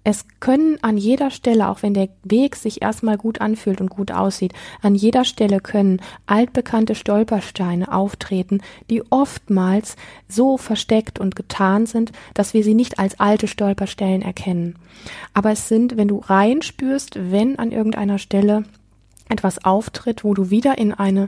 Es 0.09 0.25
können 0.39 0.81
an 0.83 0.97
jeder 0.97 1.31
Stelle, 1.31 1.67
auch 1.67 1.83
wenn 1.83 1.93
der 1.93 2.07
Weg 2.23 2.55
sich 2.55 2.81
erstmal 2.81 3.17
gut 3.17 3.41
anfühlt 3.41 3.81
und 3.81 3.89
gut 3.89 4.13
aussieht, 4.13 4.53
an 4.81 4.95
jeder 4.95 5.25
Stelle 5.25 5.59
können 5.59 6.01
altbekannte 6.27 6.95
Stolpersteine 6.95 7.91
auftreten, 7.91 8.61
die 8.89 9.03
oftmals 9.09 9.97
so 10.29 10.55
versteckt 10.55 11.19
und 11.19 11.35
getan 11.35 11.87
sind, 11.87 12.13
dass 12.35 12.53
wir 12.53 12.63
sie 12.63 12.73
nicht 12.73 12.99
als 12.99 13.19
alte 13.19 13.49
Stolperstellen 13.49 14.21
erkennen. 14.21 14.75
Aber 15.33 15.51
es 15.51 15.67
sind, 15.67 15.97
wenn 15.97 16.07
du 16.07 16.19
reinspürst, 16.19 17.19
wenn 17.29 17.59
an 17.59 17.73
irgendeiner 17.73 18.17
Stelle 18.17 18.63
etwas 19.27 19.65
auftritt, 19.65 20.23
wo 20.23 20.33
du 20.33 20.49
wieder 20.49 20.77
in 20.77 20.93
eine 20.93 21.27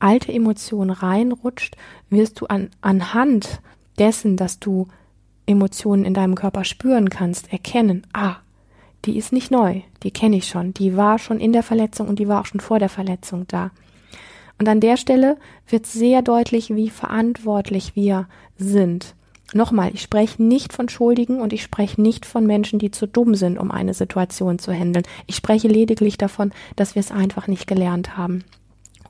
alte 0.00 0.34
Emotion 0.34 0.90
reinrutscht, 0.90 1.78
wirst 2.10 2.42
du 2.42 2.46
an, 2.46 2.68
anhand 2.82 3.62
dessen, 3.98 4.36
dass 4.36 4.58
du 4.58 4.86
Emotionen 5.48 6.04
in 6.04 6.14
deinem 6.14 6.34
Körper 6.34 6.64
spüren 6.64 7.10
kannst, 7.10 7.52
erkennen, 7.52 8.06
ah, 8.12 8.36
die 9.04 9.16
ist 9.16 9.32
nicht 9.32 9.50
neu, 9.50 9.80
die 10.02 10.10
kenne 10.10 10.36
ich 10.36 10.48
schon, 10.48 10.74
die 10.74 10.96
war 10.96 11.18
schon 11.18 11.40
in 11.40 11.52
der 11.52 11.62
Verletzung 11.62 12.08
und 12.08 12.18
die 12.18 12.28
war 12.28 12.40
auch 12.40 12.46
schon 12.46 12.60
vor 12.60 12.78
der 12.78 12.88
Verletzung 12.88 13.46
da. 13.48 13.70
Und 14.58 14.68
an 14.68 14.80
der 14.80 14.96
Stelle 14.96 15.36
wird 15.68 15.86
sehr 15.86 16.20
deutlich, 16.22 16.74
wie 16.74 16.90
verantwortlich 16.90 17.94
wir 17.94 18.26
sind. 18.56 19.14
Nochmal, 19.54 19.92
ich 19.94 20.02
spreche 20.02 20.42
nicht 20.42 20.74
von 20.74 20.88
Schuldigen 20.88 21.40
und 21.40 21.52
ich 21.52 21.62
spreche 21.62 22.02
nicht 22.02 22.26
von 22.26 22.44
Menschen, 22.44 22.78
die 22.78 22.90
zu 22.90 23.06
dumm 23.06 23.34
sind, 23.34 23.56
um 23.56 23.70
eine 23.70 23.94
Situation 23.94 24.58
zu 24.58 24.72
handeln. 24.72 25.06
Ich 25.26 25.36
spreche 25.36 25.68
lediglich 25.68 26.18
davon, 26.18 26.52
dass 26.76 26.94
wir 26.96 27.00
es 27.00 27.10
einfach 27.10 27.46
nicht 27.46 27.66
gelernt 27.66 28.18
haben. 28.18 28.44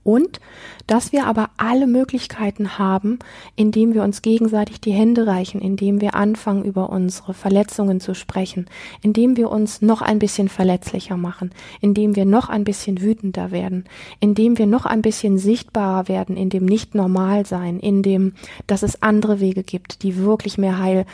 Und 0.08 0.40
dass 0.86 1.12
wir 1.12 1.26
aber 1.26 1.50
alle 1.58 1.86
Möglichkeiten 1.86 2.78
haben, 2.78 3.18
indem 3.56 3.92
wir 3.92 4.02
uns 4.02 4.22
gegenseitig 4.22 4.80
die 4.80 4.92
Hände 4.92 5.26
reichen, 5.26 5.60
indem 5.60 6.00
wir 6.00 6.14
anfangen, 6.14 6.64
über 6.64 6.88
unsere 6.88 7.34
Verletzungen 7.34 8.00
zu 8.00 8.14
sprechen, 8.14 8.70
indem 9.02 9.36
wir 9.36 9.50
uns 9.50 9.82
noch 9.82 10.00
ein 10.00 10.18
bisschen 10.18 10.48
verletzlicher 10.48 11.18
machen, 11.18 11.50
indem 11.82 12.16
wir 12.16 12.24
noch 12.24 12.48
ein 12.48 12.64
bisschen 12.64 13.02
wütender 13.02 13.50
werden, 13.50 13.84
indem 14.18 14.56
wir 14.56 14.66
noch 14.66 14.86
ein 14.86 15.02
bisschen 15.02 15.36
sichtbarer 15.36 16.08
werden 16.08 16.38
in 16.38 16.48
dem 16.48 16.64
Nicht-Normal-Sein, 16.64 17.78
in 17.78 18.02
dem, 18.02 18.32
dass 18.66 18.82
es 18.82 19.02
andere 19.02 19.40
Wege 19.40 19.62
gibt, 19.62 20.02
die 20.02 20.16
wirklich 20.16 20.56
mehr 20.56 20.78
Heil, 20.78 21.04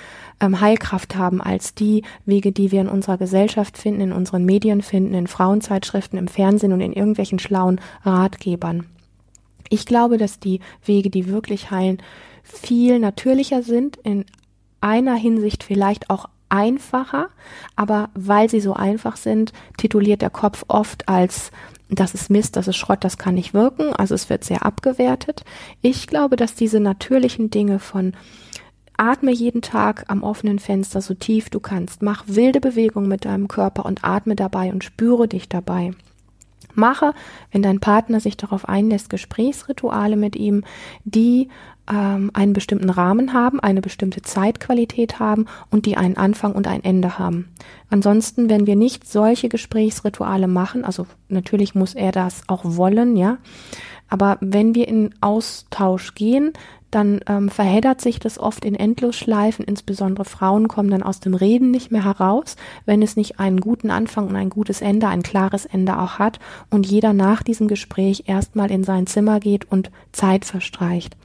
ähm, 0.40 0.60
Heilkraft 0.60 1.16
haben 1.16 1.40
als 1.40 1.74
die 1.74 2.02
Wege, 2.26 2.52
die 2.52 2.72
wir 2.72 2.80
in 2.80 2.88
unserer 2.88 3.18
Gesellschaft 3.18 3.78
finden, 3.78 4.00
in 4.00 4.12
unseren 4.12 4.44
Medien 4.44 4.82
finden, 4.82 5.14
in 5.14 5.26
Frauenzeitschriften, 5.26 6.18
im 6.18 6.28
Fernsehen 6.28 6.72
und 6.72 6.80
in 6.80 6.92
irgendwelchen 6.92 7.38
schlauen 7.38 7.80
Ratgebern. 8.02 8.86
Ich 9.68 9.86
glaube, 9.86 10.18
dass 10.18 10.40
die 10.40 10.60
Wege, 10.84 11.10
die 11.10 11.28
wirklich 11.28 11.70
heilen, 11.70 11.98
viel 12.42 12.98
natürlicher 12.98 13.62
sind, 13.62 13.96
in 13.98 14.24
einer 14.80 15.14
Hinsicht 15.14 15.64
vielleicht 15.64 16.10
auch 16.10 16.28
einfacher, 16.50 17.28
aber 17.74 18.10
weil 18.14 18.48
sie 18.50 18.60
so 18.60 18.74
einfach 18.74 19.16
sind, 19.16 19.52
tituliert 19.78 20.22
der 20.22 20.30
Kopf 20.30 20.64
oft 20.68 21.08
als 21.08 21.50
das 21.90 22.14
ist 22.14 22.30
Mist, 22.30 22.56
das 22.56 22.66
ist 22.66 22.76
Schrott, 22.76 23.04
das 23.04 23.18
kann 23.18 23.34
nicht 23.34 23.54
wirken, 23.54 23.92
also 23.94 24.14
es 24.14 24.30
wird 24.30 24.42
sehr 24.42 24.64
abgewertet. 24.64 25.44
Ich 25.82 26.06
glaube, 26.06 26.36
dass 26.36 26.54
diese 26.54 26.80
natürlichen 26.80 27.50
Dinge 27.50 27.78
von 27.78 28.14
Atme 28.96 29.32
jeden 29.32 29.62
Tag 29.62 30.04
am 30.08 30.22
offenen 30.22 30.58
Fenster 30.58 31.00
so 31.00 31.14
tief 31.14 31.50
du 31.50 31.60
kannst. 31.60 32.02
Mach 32.02 32.24
wilde 32.26 32.60
Bewegungen 32.60 33.08
mit 33.08 33.24
deinem 33.24 33.48
Körper 33.48 33.84
und 33.84 34.04
atme 34.04 34.36
dabei 34.36 34.72
und 34.72 34.84
spüre 34.84 35.28
dich 35.28 35.48
dabei. 35.48 35.92
Mache, 36.74 37.14
wenn 37.52 37.62
dein 37.62 37.80
Partner 37.80 38.20
sich 38.20 38.36
darauf 38.36 38.68
einlässt, 38.68 39.08
Gesprächsrituale 39.08 40.16
mit 40.16 40.36
ihm, 40.36 40.64
die 41.04 41.48
ähm, 41.90 42.30
einen 42.34 42.52
bestimmten 42.52 42.90
Rahmen 42.90 43.32
haben, 43.32 43.60
eine 43.60 43.80
bestimmte 43.80 44.22
Zeitqualität 44.22 45.18
haben 45.18 45.46
und 45.70 45.86
die 45.86 45.96
einen 45.96 46.16
Anfang 46.16 46.52
und 46.52 46.66
ein 46.66 46.82
Ende 46.82 47.18
haben. 47.18 47.48
Ansonsten, 47.90 48.48
wenn 48.48 48.66
wir 48.66 48.76
nicht 48.76 49.06
solche 49.06 49.48
Gesprächsrituale 49.48 50.48
machen, 50.48 50.84
also 50.84 51.06
natürlich 51.28 51.74
muss 51.74 51.94
er 51.94 52.12
das 52.12 52.42
auch 52.48 52.62
wollen, 52.64 53.16
ja, 53.16 53.38
aber 54.08 54.38
wenn 54.40 54.74
wir 54.74 54.88
in 54.88 55.14
Austausch 55.20 56.14
gehen, 56.14 56.52
dann 56.94 57.20
ähm, 57.26 57.48
verheddert 57.48 58.00
sich 58.00 58.18
das 58.18 58.38
oft 58.38 58.64
in 58.64 58.74
Endlosschleifen. 58.74 59.64
Insbesondere 59.64 60.24
Frauen 60.24 60.68
kommen 60.68 60.90
dann 60.90 61.02
aus 61.02 61.20
dem 61.20 61.34
Reden 61.34 61.70
nicht 61.70 61.90
mehr 61.90 62.04
heraus, 62.04 62.56
wenn 62.86 63.02
es 63.02 63.16
nicht 63.16 63.40
einen 63.40 63.60
guten 63.60 63.90
Anfang 63.90 64.28
und 64.28 64.36
ein 64.36 64.50
gutes 64.50 64.80
Ende, 64.80 65.08
ein 65.08 65.22
klares 65.22 65.66
Ende 65.66 65.98
auch 65.98 66.18
hat 66.18 66.38
und 66.70 66.86
jeder 66.86 67.12
nach 67.12 67.42
diesem 67.42 67.68
Gespräch 67.68 68.24
erstmal 68.26 68.70
in 68.70 68.84
sein 68.84 69.06
Zimmer 69.06 69.40
geht 69.40 69.70
und 69.70 69.90
Zeit 70.12 70.44
verstreicht. 70.44 71.16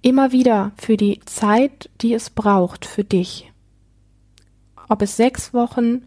Immer 0.00 0.32
wieder 0.32 0.72
für 0.76 0.96
die 0.96 1.20
Zeit, 1.26 1.90
die 2.00 2.14
es 2.14 2.30
braucht 2.30 2.84
für 2.84 3.04
dich. 3.04 3.52
Ob 4.88 5.02
es 5.02 5.16
sechs 5.16 5.54
Wochen, 5.54 6.02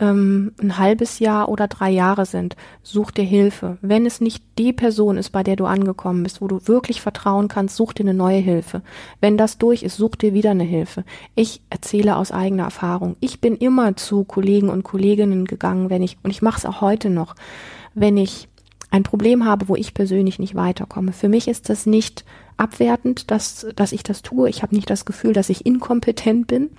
ähm, 0.00 0.52
ein 0.60 0.78
halbes 0.78 1.18
Jahr 1.18 1.48
oder 1.48 1.68
drei 1.68 1.90
Jahre 1.90 2.26
sind, 2.26 2.56
such 2.82 3.10
dir 3.10 3.24
Hilfe. 3.24 3.78
Wenn 3.80 4.06
es 4.06 4.20
nicht 4.20 4.42
die 4.58 4.72
Person 4.72 5.16
ist, 5.16 5.30
bei 5.30 5.42
der 5.42 5.56
du 5.56 5.66
angekommen 5.66 6.22
bist, 6.22 6.40
wo 6.40 6.48
du 6.48 6.60
wirklich 6.66 7.00
vertrauen 7.00 7.48
kannst, 7.48 7.76
such 7.76 7.92
dir 7.92 8.04
eine 8.04 8.14
neue 8.14 8.38
Hilfe. 8.38 8.82
Wenn 9.20 9.36
das 9.36 9.58
durch 9.58 9.82
ist, 9.82 9.96
such 9.96 10.16
dir 10.16 10.34
wieder 10.34 10.50
eine 10.50 10.64
Hilfe. 10.64 11.04
Ich 11.34 11.60
erzähle 11.70 12.16
aus 12.16 12.32
eigener 12.32 12.64
Erfahrung. 12.64 13.16
Ich 13.20 13.40
bin 13.40 13.56
immer 13.56 13.96
zu 13.96 14.24
Kollegen 14.24 14.68
und 14.68 14.84
Kolleginnen 14.84 15.44
gegangen, 15.44 15.90
wenn 15.90 16.02
ich, 16.02 16.18
und 16.22 16.30
ich 16.30 16.42
mache 16.42 16.58
es 16.58 16.66
auch 16.66 16.80
heute 16.80 17.10
noch, 17.10 17.34
wenn 17.94 18.16
ich 18.16 18.48
ein 18.90 19.02
Problem 19.02 19.44
habe, 19.44 19.68
wo 19.68 19.76
ich 19.76 19.94
persönlich 19.94 20.38
nicht 20.38 20.54
weiterkomme. 20.54 21.12
Für 21.12 21.28
mich 21.28 21.48
ist 21.48 21.68
das 21.68 21.86
nicht 21.86 22.24
abwertend, 22.56 23.30
dass, 23.30 23.66
dass 23.76 23.92
ich 23.92 24.02
das 24.02 24.22
tue. 24.22 24.48
Ich 24.48 24.62
habe 24.62 24.74
nicht 24.74 24.88
das 24.88 25.04
Gefühl, 25.04 25.32
dass 25.32 25.50
ich 25.50 25.66
inkompetent 25.66 26.46
bin. 26.46 26.70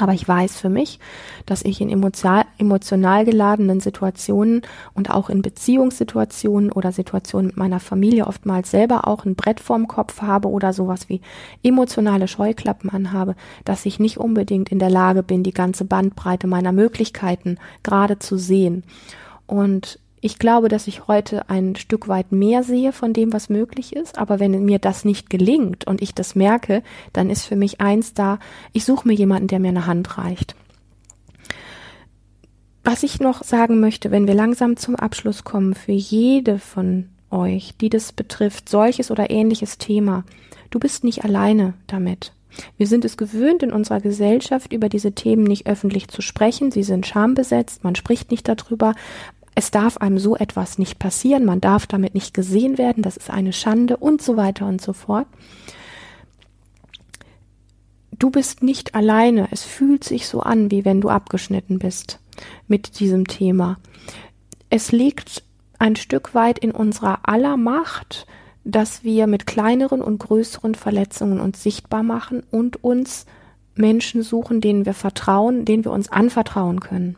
Aber 0.00 0.12
ich 0.14 0.26
weiß 0.26 0.58
für 0.58 0.68
mich, 0.68 0.98
dass 1.46 1.64
ich 1.64 1.80
in 1.80 1.90
emotional, 1.90 2.44
emotional 2.58 3.24
geladenen 3.24 3.80
Situationen 3.80 4.62
und 4.94 5.10
auch 5.10 5.28
in 5.28 5.42
Beziehungssituationen 5.42 6.72
oder 6.72 6.92
Situationen 6.92 7.48
mit 7.48 7.56
meiner 7.56 7.80
Familie 7.80 8.26
oftmals 8.26 8.70
selber 8.70 9.06
auch 9.06 9.24
ein 9.24 9.34
Brett 9.34 9.60
vorm 9.60 9.88
Kopf 9.88 10.22
habe 10.22 10.48
oder 10.48 10.72
sowas 10.72 11.08
wie 11.08 11.20
emotionale 11.62 12.28
Scheuklappen 12.28 12.90
anhabe, 12.90 13.34
dass 13.64 13.86
ich 13.86 13.98
nicht 13.98 14.18
unbedingt 14.18 14.70
in 14.70 14.78
der 14.78 14.90
Lage 14.90 15.22
bin, 15.22 15.42
die 15.42 15.54
ganze 15.54 15.84
Bandbreite 15.84 16.46
meiner 16.46 16.72
Möglichkeiten 16.72 17.58
gerade 17.82 18.18
zu 18.18 18.38
sehen. 18.38 18.84
Und 19.46 19.98
ich 20.20 20.38
glaube, 20.38 20.68
dass 20.68 20.86
ich 20.86 21.08
heute 21.08 21.48
ein 21.48 21.76
Stück 21.76 22.06
weit 22.06 22.30
mehr 22.30 22.62
sehe 22.62 22.92
von 22.92 23.12
dem, 23.12 23.32
was 23.32 23.48
möglich 23.48 23.96
ist, 23.96 24.18
aber 24.18 24.38
wenn 24.38 24.64
mir 24.64 24.78
das 24.78 25.04
nicht 25.04 25.30
gelingt 25.30 25.86
und 25.86 26.02
ich 26.02 26.14
das 26.14 26.34
merke, 26.34 26.82
dann 27.12 27.30
ist 27.30 27.46
für 27.46 27.56
mich 27.56 27.80
eins 27.80 28.12
da, 28.12 28.38
ich 28.72 28.84
suche 28.84 29.08
mir 29.08 29.14
jemanden, 29.14 29.48
der 29.48 29.60
mir 29.60 29.68
eine 29.68 29.86
Hand 29.86 30.18
reicht. 30.18 30.54
Was 32.84 33.02
ich 33.02 33.20
noch 33.20 33.44
sagen 33.44 33.80
möchte, 33.80 34.10
wenn 34.10 34.26
wir 34.26 34.34
langsam 34.34 34.76
zum 34.76 34.96
Abschluss 34.96 35.44
kommen, 35.44 35.74
für 35.74 35.92
jede 35.92 36.58
von 36.58 37.08
euch, 37.30 37.74
die 37.80 37.88
das 37.88 38.12
betrifft, 38.12 38.68
solches 38.68 39.10
oder 39.10 39.30
ähnliches 39.30 39.78
Thema, 39.78 40.24
du 40.70 40.78
bist 40.78 41.04
nicht 41.04 41.24
alleine 41.24 41.74
damit. 41.86 42.32
Wir 42.76 42.86
sind 42.86 43.04
es 43.04 43.16
gewöhnt, 43.16 43.62
in 43.62 43.72
unserer 43.72 44.00
Gesellschaft 44.00 44.72
über 44.72 44.88
diese 44.88 45.12
Themen 45.12 45.44
nicht 45.44 45.66
öffentlich 45.66 46.08
zu 46.08 46.20
sprechen. 46.20 46.72
Sie 46.72 46.82
sind 46.82 47.06
schambesetzt, 47.06 47.84
man 47.84 47.94
spricht 47.94 48.30
nicht 48.30 48.48
darüber, 48.48 48.94
es 49.60 49.70
darf 49.70 49.98
einem 49.98 50.18
so 50.18 50.36
etwas 50.36 50.78
nicht 50.78 50.98
passieren, 50.98 51.44
man 51.44 51.60
darf 51.60 51.86
damit 51.86 52.14
nicht 52.14 52.32
gesehen 52.32 52.78
werden, 52.78 53.02
das 53.02 53.18
ist 53.18 53.28
eine 53.28 53.52
Schande 53.52 53.98
und 53.98 54.22
so 54.22 54.38
weiter 54.38 54.66
und 54.66 54.80
so 54.80 54.94
fort. 54.94 55.26
Du 58.10 58.30
bist 58.30 58.62
nicht 58.62 58.94
alleine, 58.94 59.48
es 59.50 59.62
fühlt 59.62 60.02
sich 60.02 60.28
so 60.28 60.40
an, 60.40 60.70
wie 60.70 60.86
wenn 60.86 61.02
du 61.02 61.10
abgeschnitten 61.10 61.78
bist 61.78 62.20
mit 62.68 63.00
diesem 63.00 63.26
Thema. 63.26 63.76
Es 64.70 64.92
liegt 64.92 65.42
ein 65.78 65.94
Stück 65.94 66.34
weit 66.34 66.58
in 66.58 66.70
unserer 66.70 67.28
aller 67.28 67.58
Macht, 67.58 68.26
dass 68.64 69.04
wir 69.04 69.26
mit 69.26 69.46
kleineren 69.46 70.00
und 70.00 70.20
größeren 70.20 70.74
Verletzungen 70.74 71.38
uns 71.38 71.62
sichtbar 71.62 72.02
machen 72.02 72.44
und 72.50 72.82
uns 72.82 73.26
Menschen 73.74 74.22
suchen, 74.22 74.62
denen 74.62 74.86
wir 74.86 74.94
vertrauen, 74.94 75.66
denen 75.66 75.84
wir 75.84 75.92
uns 75.92 76.10
anvertrauen 76.10 76.80
können 76.80 77.16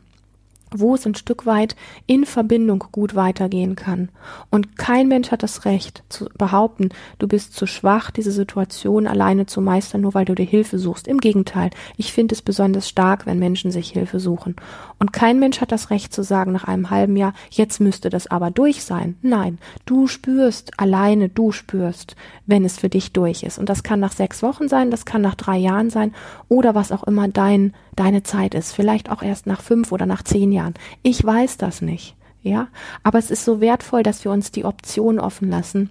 wo 0.76 0.94
es 0.94 1.06
ein 1.06 1.14
Stück 1.14 1.46
weit 1.46 1.76
in 2.06 2.24
Verbindung 2.24 2.84
gut 2.92 3.14
weitergehen 3.14 3.76
kann. 3.76 4.08
Und 4.50 4.76
kein 4.76 5.08
Mensch 5.08 5.30
hat 5.30 5.42
das 5.42 5.64
Recht 5.64 6.02
zu 6.08 6.26
behaupten, 6.36 6.90
du 7.18 7.28
bist 7.28 7.54
zu 7.54 7.66
schwach, 7.66 8.10
diese 8.10 8.32
Situation 8.32 9.06
alleine 9.06 9.46
zu 9.46 9.60
meistern, 9.60 10.02
nur 10.02 10.14
weil 10.14 10.24
du 10.24 10.34
dir 10.34 10.46
Hilfe 10.46 10.78
suchst. 10.78 11.08
Im 11.08 11.18
Gegenteil, 11.18 11.70
ich 11.96 12.12
finde 12.12 12.34
es 12.34 12.42
besonders 12.42 12.88
stark, 12.88 13.26
wenn 13.26 13.38
Menschen 13.38 13.70
sich 13.70 13.90
Hilfe 13.90 14.20
suchen. 14.20 14.56
Und 15.02 15.12
kein 15.12 15.40
Mensch 15.40 15.60
hat 15.60 15.72
das 15.72 15.90
Recht 15.90 16.14
zu 16.14 16.22
sagen 16.22 16.52
nach 16.52 16.62
einem 16.62 16.88
halben 16.88 17.16
Jahr, 17.16 17.34
jetzt 17.50 17.80
müsste 17.80 18.08
das 18.08 18.28
aber 18.28 18.52
durch 18.52 18.84
sein. 18.84 19.16
Nein, 19.20 19.58
du 19.84 20.06
spürst, 20.06 20.78
alleine 20.78 21.28
du 21.28 21.50
spürst, 21.50 22.14
wenn 22.46 22.64
es 22.64 22.78
für 22.78 22.88
dich 22.88 23.12
durch 23.12 23.42
ist. 23.42 23.58
Und 23.58 23.68
das 23.68 23.82
kann 23.82 23.98
nach 23.98 24.12
sechs 24.12 24.44
Wochen 24.44 24.68
sein, 24.68 24.92
das 24.92 25.04
kann 25.04 25.20
nach 25.20 25.34
drei 25.34 25.56
Jahren 25.58 25.90
sein 25.90 26.14
oder 26.46 26.76
was 26.76 26.92
auch 26.92 27.02
immer 27.02 27.26
dein, 27.26 27.74
deine 27.96 28.22
Zeit 28.22 28.54
ist. 28.54 28.74
Vielleicht 28.74 29.10
auch 29.10 29.24
erst 29.24 29.48
nach 29.48 29.60
fünf 29.60 29.90
oder 29.90 30.06
nach 30.06 30.22
zehn 30.22 30.52
Jahren. 30.52 30.74
Ich 31.02 31.24
weiß 31.24 31.56
das 31.56 31.82
nicht. 31.82 32.14
Ja, 32.44 32.68
aber 33.02 33.18
es 33.18 33.32
ist 33.32 33.44
so 33.44 33.60
wertvoll, 33.60 34.04
dass 34.04 34.22
wir 34.24 34.30
uns 34.30 34.52
die 34.52 34.64
Option 34.64 35.18
offen 35.18 35.50
lassen, 35.50 35.90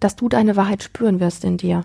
dass 0.00 0.16
du 0.16 0.28
deine 0.28 0.56
Wahrheit 0.56 0.82
spüren 0.82 1.20
wirst 1.20 1.44
in 1.44 1.58
dir. 1.58 1.84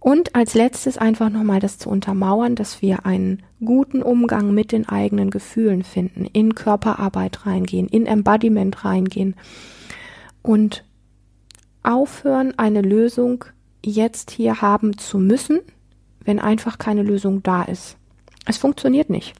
Und 0.00 0.34
als 0.36 0.54
letztes 0.54 0.96
einfach 0.96 1.28
nochmal 1.28 1.60
das 1.60 1.78
zu 1.78 1.90
untermauern, 1.90 2.54
dass 2.54 2.82
wir 2.82 3.04
einen 3.04 3.42
guten 3.64 4.02
Umgang 4.02 4.54
mit 4.54 4.70
den 4.70 4.88
eigenen 4.88 5.30
Gefühlen 5.30 5.82
finden, 5.82 6.24
in 6.24 6.54
Körperarbeit 6.54 7.46
reingehen, 7.46 7.88
in 7.88 8.06
Embodiment 8.06 8.84
reingehen 8.84 9.34
und 10.42 10.84
aufhören, 11.82 12.56
eine 12.58 12.82
Lösung 12.82 13.44
jetzt 13.84 14.30
hier 14.30 14.60
haben 14.60 14.98
zu 14.98 15.18
müssen, 15.18 15.60
wenn 16.24 16.38
einfach 16.38 16.78
keine 16.78 17.02
Lösung 17.02 17.42
da 17.42 17.62
ist. 17.62 17.96
Es 18.46 18.56
funktioniert 18.56 19.10
nicht. 19.10 19.34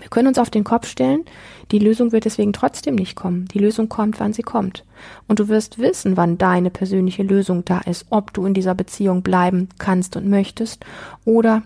Wir 0.00 0.08
können 0.08 0.28
uns 0.28 0.38
auf 0.38 0.50
den 0.50 0.64
Kopf 0.64 0.86
stellen, 0.86 1.24
die 1.70 1.78
Lösung 1.78 2.12
wird 2.12 2.24
deswegen 2.24 2.52
trotzdem 2.52 2.94
nicht 2.94 3.16
kommen. 3.16 3.46
Die 3.48 3.58
Lösung 3.58 3.88
kommt, 3.88 4.20
wann 4.20 4.32
sie 4.32 4.42
kommt. 4.42 4.84
Und 5.26 5.38
du 5.38 5.48
wirst 5.48 5.78
wissen, 5.78 6.16
wann 6.16 6.38
deine 6.38 6.70
persönliche 6.70 7.22
Lösung 7.22 7.64
da 7.64 7.80
ist, 7.80 8.06
ob 8.10 8.32
du 8.32 8.46
in 8.46 8.54
dieser 8.54 8.74
Beziehung 8.74 9.22
bleiben 9.22 9.68
kannst 9.78 10.16
und 10.16 10.28
möchtest 10.28 10.84
oder 11.24 11.62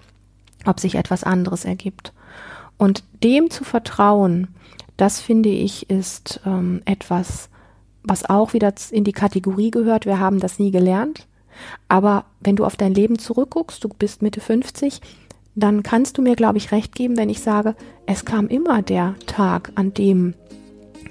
ob 0.64 0.80
sich 0.80 0.94
etwas 0.94 1.24
anderes 1.24 1.64
ergibt. 1.64 2.12
Und 2.78 3.04
dem 3.22 3.50
zu 3.50 3.64
vertrauen, 3.64 4.48
das 4.96 5.20
finde 5.20 5.50
ich, 5.50 5.88
ist 5.90 6.40
ähm, 6.44 6.82
etwas, 6.84 7.48
was 8.02 8.28
auch 8.28 8.52
wieder 8.52 8.74
in 8.90 9.04
die 9.04 9.12
Kategorie 9.12 9.70
gehört, 9.70 10.06
wir 10.06 10.18
haben 10.18 10.40
das 10.40 10.58
nie 10.58 10.70
gelernt. 10.70 11.26
Aber 11.88 12.24
wenn 12.40 12.56
du 12.56 12.64
auf 12.64 12.76
dein 12.76 12.94
Leben 12.94 13.18
zurückguckst, 13.18 13.84
du 13.84 13.88
bist 13.88 14.22
Mitte 14.22 14.40
50, 14.40 15.00
dann 15.54 15.82
kannst 15.82 16.18
du 16.18 16.22
mir, 16.22 16.36
glaube 16.36 16.58
ich, 16.58 16.72
recht 16.72 16.94
geben, 16.94 17.16
wenn 17.16 17.28
ich 17.28 17.40
sage, 17.40 17.74
es 18.06 18.24
kam 18.24 18.48
immer 18.48 18.82
der 18.82 19.14
Tag, 19.26 19.72
an 19.74 19.92
dem 19.94 20.34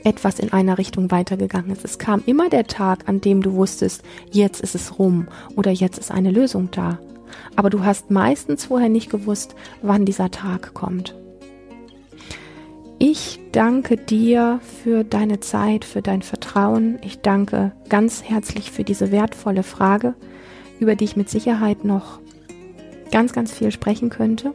etwas 0.04 0.39
in 0.39 0.51
einer 0.51 0.77
Richtung 0.77 1.12
weitergegangen 1.12 1.71
ist. 1.71 1.86
Es 1.86 1.99
kam 1.99 2.23
immer 2.25 2.49
der 2.49 2.65
Tag, 2.65 3.08
an 3.08 3.21
dem 3.21 3.41
du 3.41 3.54
wusstest, 3.54 4.04
jetzt 4.32 4.62
ist 4.62 4.73
es 4.73 4.97
rum 4.97 5.27
oder 5.56 5.71
jetzt 5.71 5.99
ist 5.99 6.12
eine 6.12 6.32
Lösung 6.32 6.69
da. 6.71 6.99
Aber 7.56 7.69
du 7.69 7.84
hast 7.84 8.10
meistens 8.10 8.65
vorher 8.65 8.89
nicht 8.89 9.12
gewusst, 9.12 9.56
wann 9.82 10.06
dieser 10.06 10.32
Tag 10.32 10.73
kommt. 10.73 11.15
Ich 12.97 13.39
danke 13.51 13.97
dir 13.97 14.60
für 14.84 15.04
deine 15.04 15.39
Zeit, 15.39 15.86
für 15.86 16.01
dein 16.01 16.21
Vertrauen. 16.21 16.99
Ich 17.04 17.21
danke 17.21 17.71
ganz 17.89 18.23
herzlich 18.23 18.71
für 18.71 18.84
diese 18.84 19.12
wertvolle 19.12 19.63
Frage, 19.63 20.13
über 20.80 20.95
die 20.95 21.06
ich 21.06 21.15
mit 21.15 21.30
Sicherheit 21.30 21.84
noch 21.84 22.19
ganz, 23.12 23.34
ganz 23.34 23.52
viel 23.52 23.71
sprechen 23.71 24.10
könnte. 24.10 24.54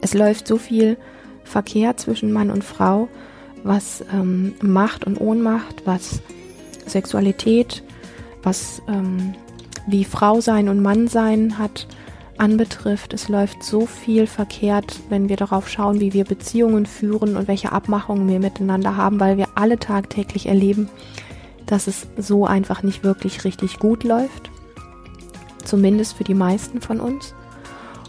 Es 0.00 0.14
läuft 0.14 0.46
so 0.46 0.58
viel 0.58 0.96
Verkehr 1.44 1.96
zwischen 1.96 2.32
Mann 2.32 2.50
und 2.50 2.64
Frau 2.64 3.08
was 3.64 4.04
ähm, 4.12 4.54
Macht 4.60 5.04
und 5.04 5.20
Ohnmacht, 5.20 5.82
was 5.84 6.20
Sexualität, 6.86 7.82
was 8.42 8.82
ähm, 8.88 9.34
wie 9.86 10.04
Frau 10.04 10.40
sein 10.40 10.68
und 10.68 10.82
Mann 10.82 11.08
sein 11.08 11.58
hat, 11.58 11.86
anbetrifft. 12.36 13.12
Es 13.12 13.28
läuft 13.28 13.62
so 13.62 13.86
viel 13.86 14.26
verkehrt, 14.26 15.00
wenn 15.08 15.28
wir 15.28 15.36
darauf 15.36 15.68
schauen, 15.68 16.00
wie 16.00 16.12
wir 16.12 16.24
Beziehungen 16.24 16.86
führen 16.86 17.36
und 17.36 17.48
welche 17.48 17.72
Abmachungen 17.72 18.28
wir 18.28 18.38
miteinander 18.38 18.96
haben, 18.96 19.18
weil 19.18 19.36
wir 19.36 19.48
alle 19.54 19.78
tagtäglich 19.78 20.46
erleben, 20.46 20.88
dass 21.66 21.86
es 21.86 22.06
so 22.16 22.46
einfach 22.46 22.82
nicht 22.82 23.02
wirklich 23.02 23.44
richtig 23.44 23.78
gut 23.78 24.04
läuft. 24.04 24.50
Zumindest 25.64 26.16
für 26.16 26.24
die 26.24 26.34
meisten 26.34 26.80
von 26.80 27.00
uns. 27.00 27.34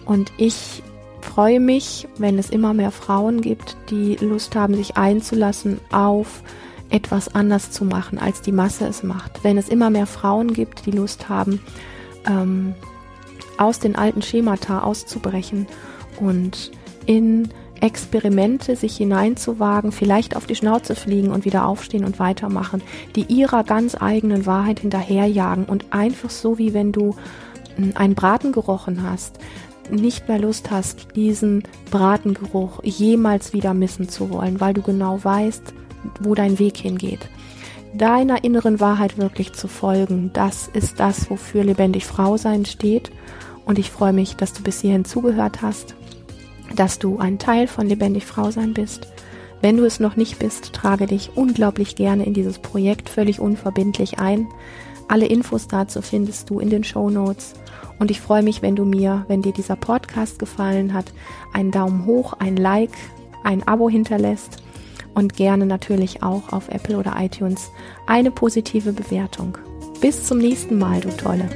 Und 0.10 0.32
ich 0.38 0.82
freue 1.22 1.60
mich, 1.60 2.08
wenn 2.18 2.40
es 2.40 2.50
immer 2.50 2.74
mehr 2.74 2.90
Frauen 2.90 3.42
gibt, 3.42 3.78
die 3.92 4.16
Lust 4.16 4.56
haben, 4.56 4.74
sich 4.74 4.98
einzulassen 4.98 5.80
auf 5.92 6.42
etwas 6.90 7.36
anders 7.36 7.70
zu 7.70 7.86
machen, 7.86 8.18
als 8.18 8.42
die 8.42 8.52
Masse 8.52 8.88
es 8.88 9.04
macht. 9.04 9.44
Wenn 9.44 9.60
es 9.60 9.70
immer 9.70 9.92
mehr 9.92 10.08
Frauen 10.08 10.52
gibt, 10.52 10.88
die 10.88 10.92
Lust 10.92 11.30
haben, 11.30 11.62
ähm, 12.26 12.74
aus 13.60 13.78
den 13.78 13.96
alten 13.96 14.24
Schemata 14.24 14.80
auszubrechen 14.80 15.68
und 16.20 16.72
in 17.06 17.50
Experimente 17.80 18.76
sich 18.76 18.98
hineinzuwagen, 18.98 19.92
vielleicht 19.92 20.36
auf 20.36 20.48
die 20.48 20.56
Schnauze 20.56 20.96
fliegen 20.96 21.30
und 21.30 21.46
wieder 21.46 21.68
aufstehen 21.68 22.04
und 22.04 22.18
weitermachen, 22.18 22.82
die 23.16 23.26
ihrer 23.26 23.64
ganz 23.64 23.94
eigenen 23.94 24.48
Wahrheit 24.48 24.80
hinterherjagen 24.80 25.66
und 25.66 25.94
einfach 25.94 26.32
so 26.32 26.58
wie 26.58 26.74
wenn 26.74 26.92
du 26.92 27.16
hm, 27.76 27.92
einen 27.94 28.16
Braten 28.16 28.54
gerochen 28.54 29.04
hast, 29.04 29.38
nicht 29.92 30.28
mehr 30.28 30.40
Lust 30.40 30.72
hast, 30.72 31.16
diesen 31.16 31.64
Bratengeruch 31.92 32.84
jemals 32.84 33.54
wieder 33.54 33.74
missen 33.74 34.10
zu 34.10 34.30
wollen, 34.30 34.60
weil 34.60 34.74
du 34.74 34.82
genau 34.82 35.24
weißt, 35.24 35.74
wo 36.22 36.36
dein 36.36 36.60
Weg 36.60 36.78
hingeht. 36.78 37.28
Deiner 37.94 38.44
inneren 38.44 38.80
Wahrheit 38.80 39.18
wirklich 39.18 39.54
zu 39.54 39.68
folgen, 39.68 40.30
das 40.34 40.68
ist 40.68 41.00
das, 41.00 41.30
wofür 41.30 41.64
lebendig 41.64 42.06
Frau 42.06 42.38
sein 42.38 42.66
steht. 42.66 43.12
Und 43.66 43.80
ich 43.80 43.90
freue 43.90 44.14
mich, 44.14 44.36
dass 44.36 44.54
du 44.54 44.64
bis 44.64 44.82
hierhin 44.82 45.06
zugehört 45.06 45.62
hast, 45.62 45.96
dass 46.76 47.00
du 47.00 47.18
ein 47.18 47.40
Teil 47.40 47.68
von 47.68 47.88
lebendig 47.88 48.26
Frau 48.26 48.52
sein 48.52 48.74
bist. 48.74 49.08
Wenn 49.62 49.78
du 49.78 49.86
es 49.86 50.00
noch 50.00 50.16
nicht 50.16 50.40
bist, 50.40 50.74
trage 50.74 51.08
dich 51.08 51.32
unglaublich 51.36 51.96
gerne 51.96 52.26
in 52.26 52.34
dieses 52.34 52.60
Projekt 52.60 53.10
völlig 53.10 53.40
unverbindlich 53.40 54.20
ein. 54.20 54.48
Alle 55.08 55.26
Infos 55.26 55.68
dazu 55.68 56.02
findest 56.02 56.50
du 56.50 56.60
in 56.60 56.70
den 56.70 56.84
Show 56.84 57.10
Notes. 57.10 57.56
Und 58.00 58.10
ich 58.12 58.22
freue 58.22 58.44
mich, 58.44 58.62
wenn 58.62 58.76
du 58.76 58.86
mir, 58.86 59.26
wenn 59.28 59.42
dir 59.42 59.52
dieser 59.52 59.76
Podcast 59.76 60.40
gefallen 60.40 60.94
hat, 60.94 61.14
einen 61.54 61.72
Daumen 61.72 62.06
hoch, 62.06 62.34
ein 62.40 62.56
Like, 62.56 62.92
ein 63.44 63.68
Abo 63.68 63.90
hinterlässt 63.90 64.64
und 65.14 65.36
gerne 65.36 65.66
natürlich 65.66 66.24
auch 66.24 66.54
auf 66.54 66.70
Apple 66.70 66.98
oder 66.98 67.16
iTunes 67.20 67.72
eine 68.08 68.32
positive 68.32 68.94
Bewertung. 68.94 69.58
Bis 70.02 70.26
zum 70.26 70.38
nächsten 70.38 70.78
Mal, 70.78 71.02
du 71.02 71.10
Tolle. 71.10 71.50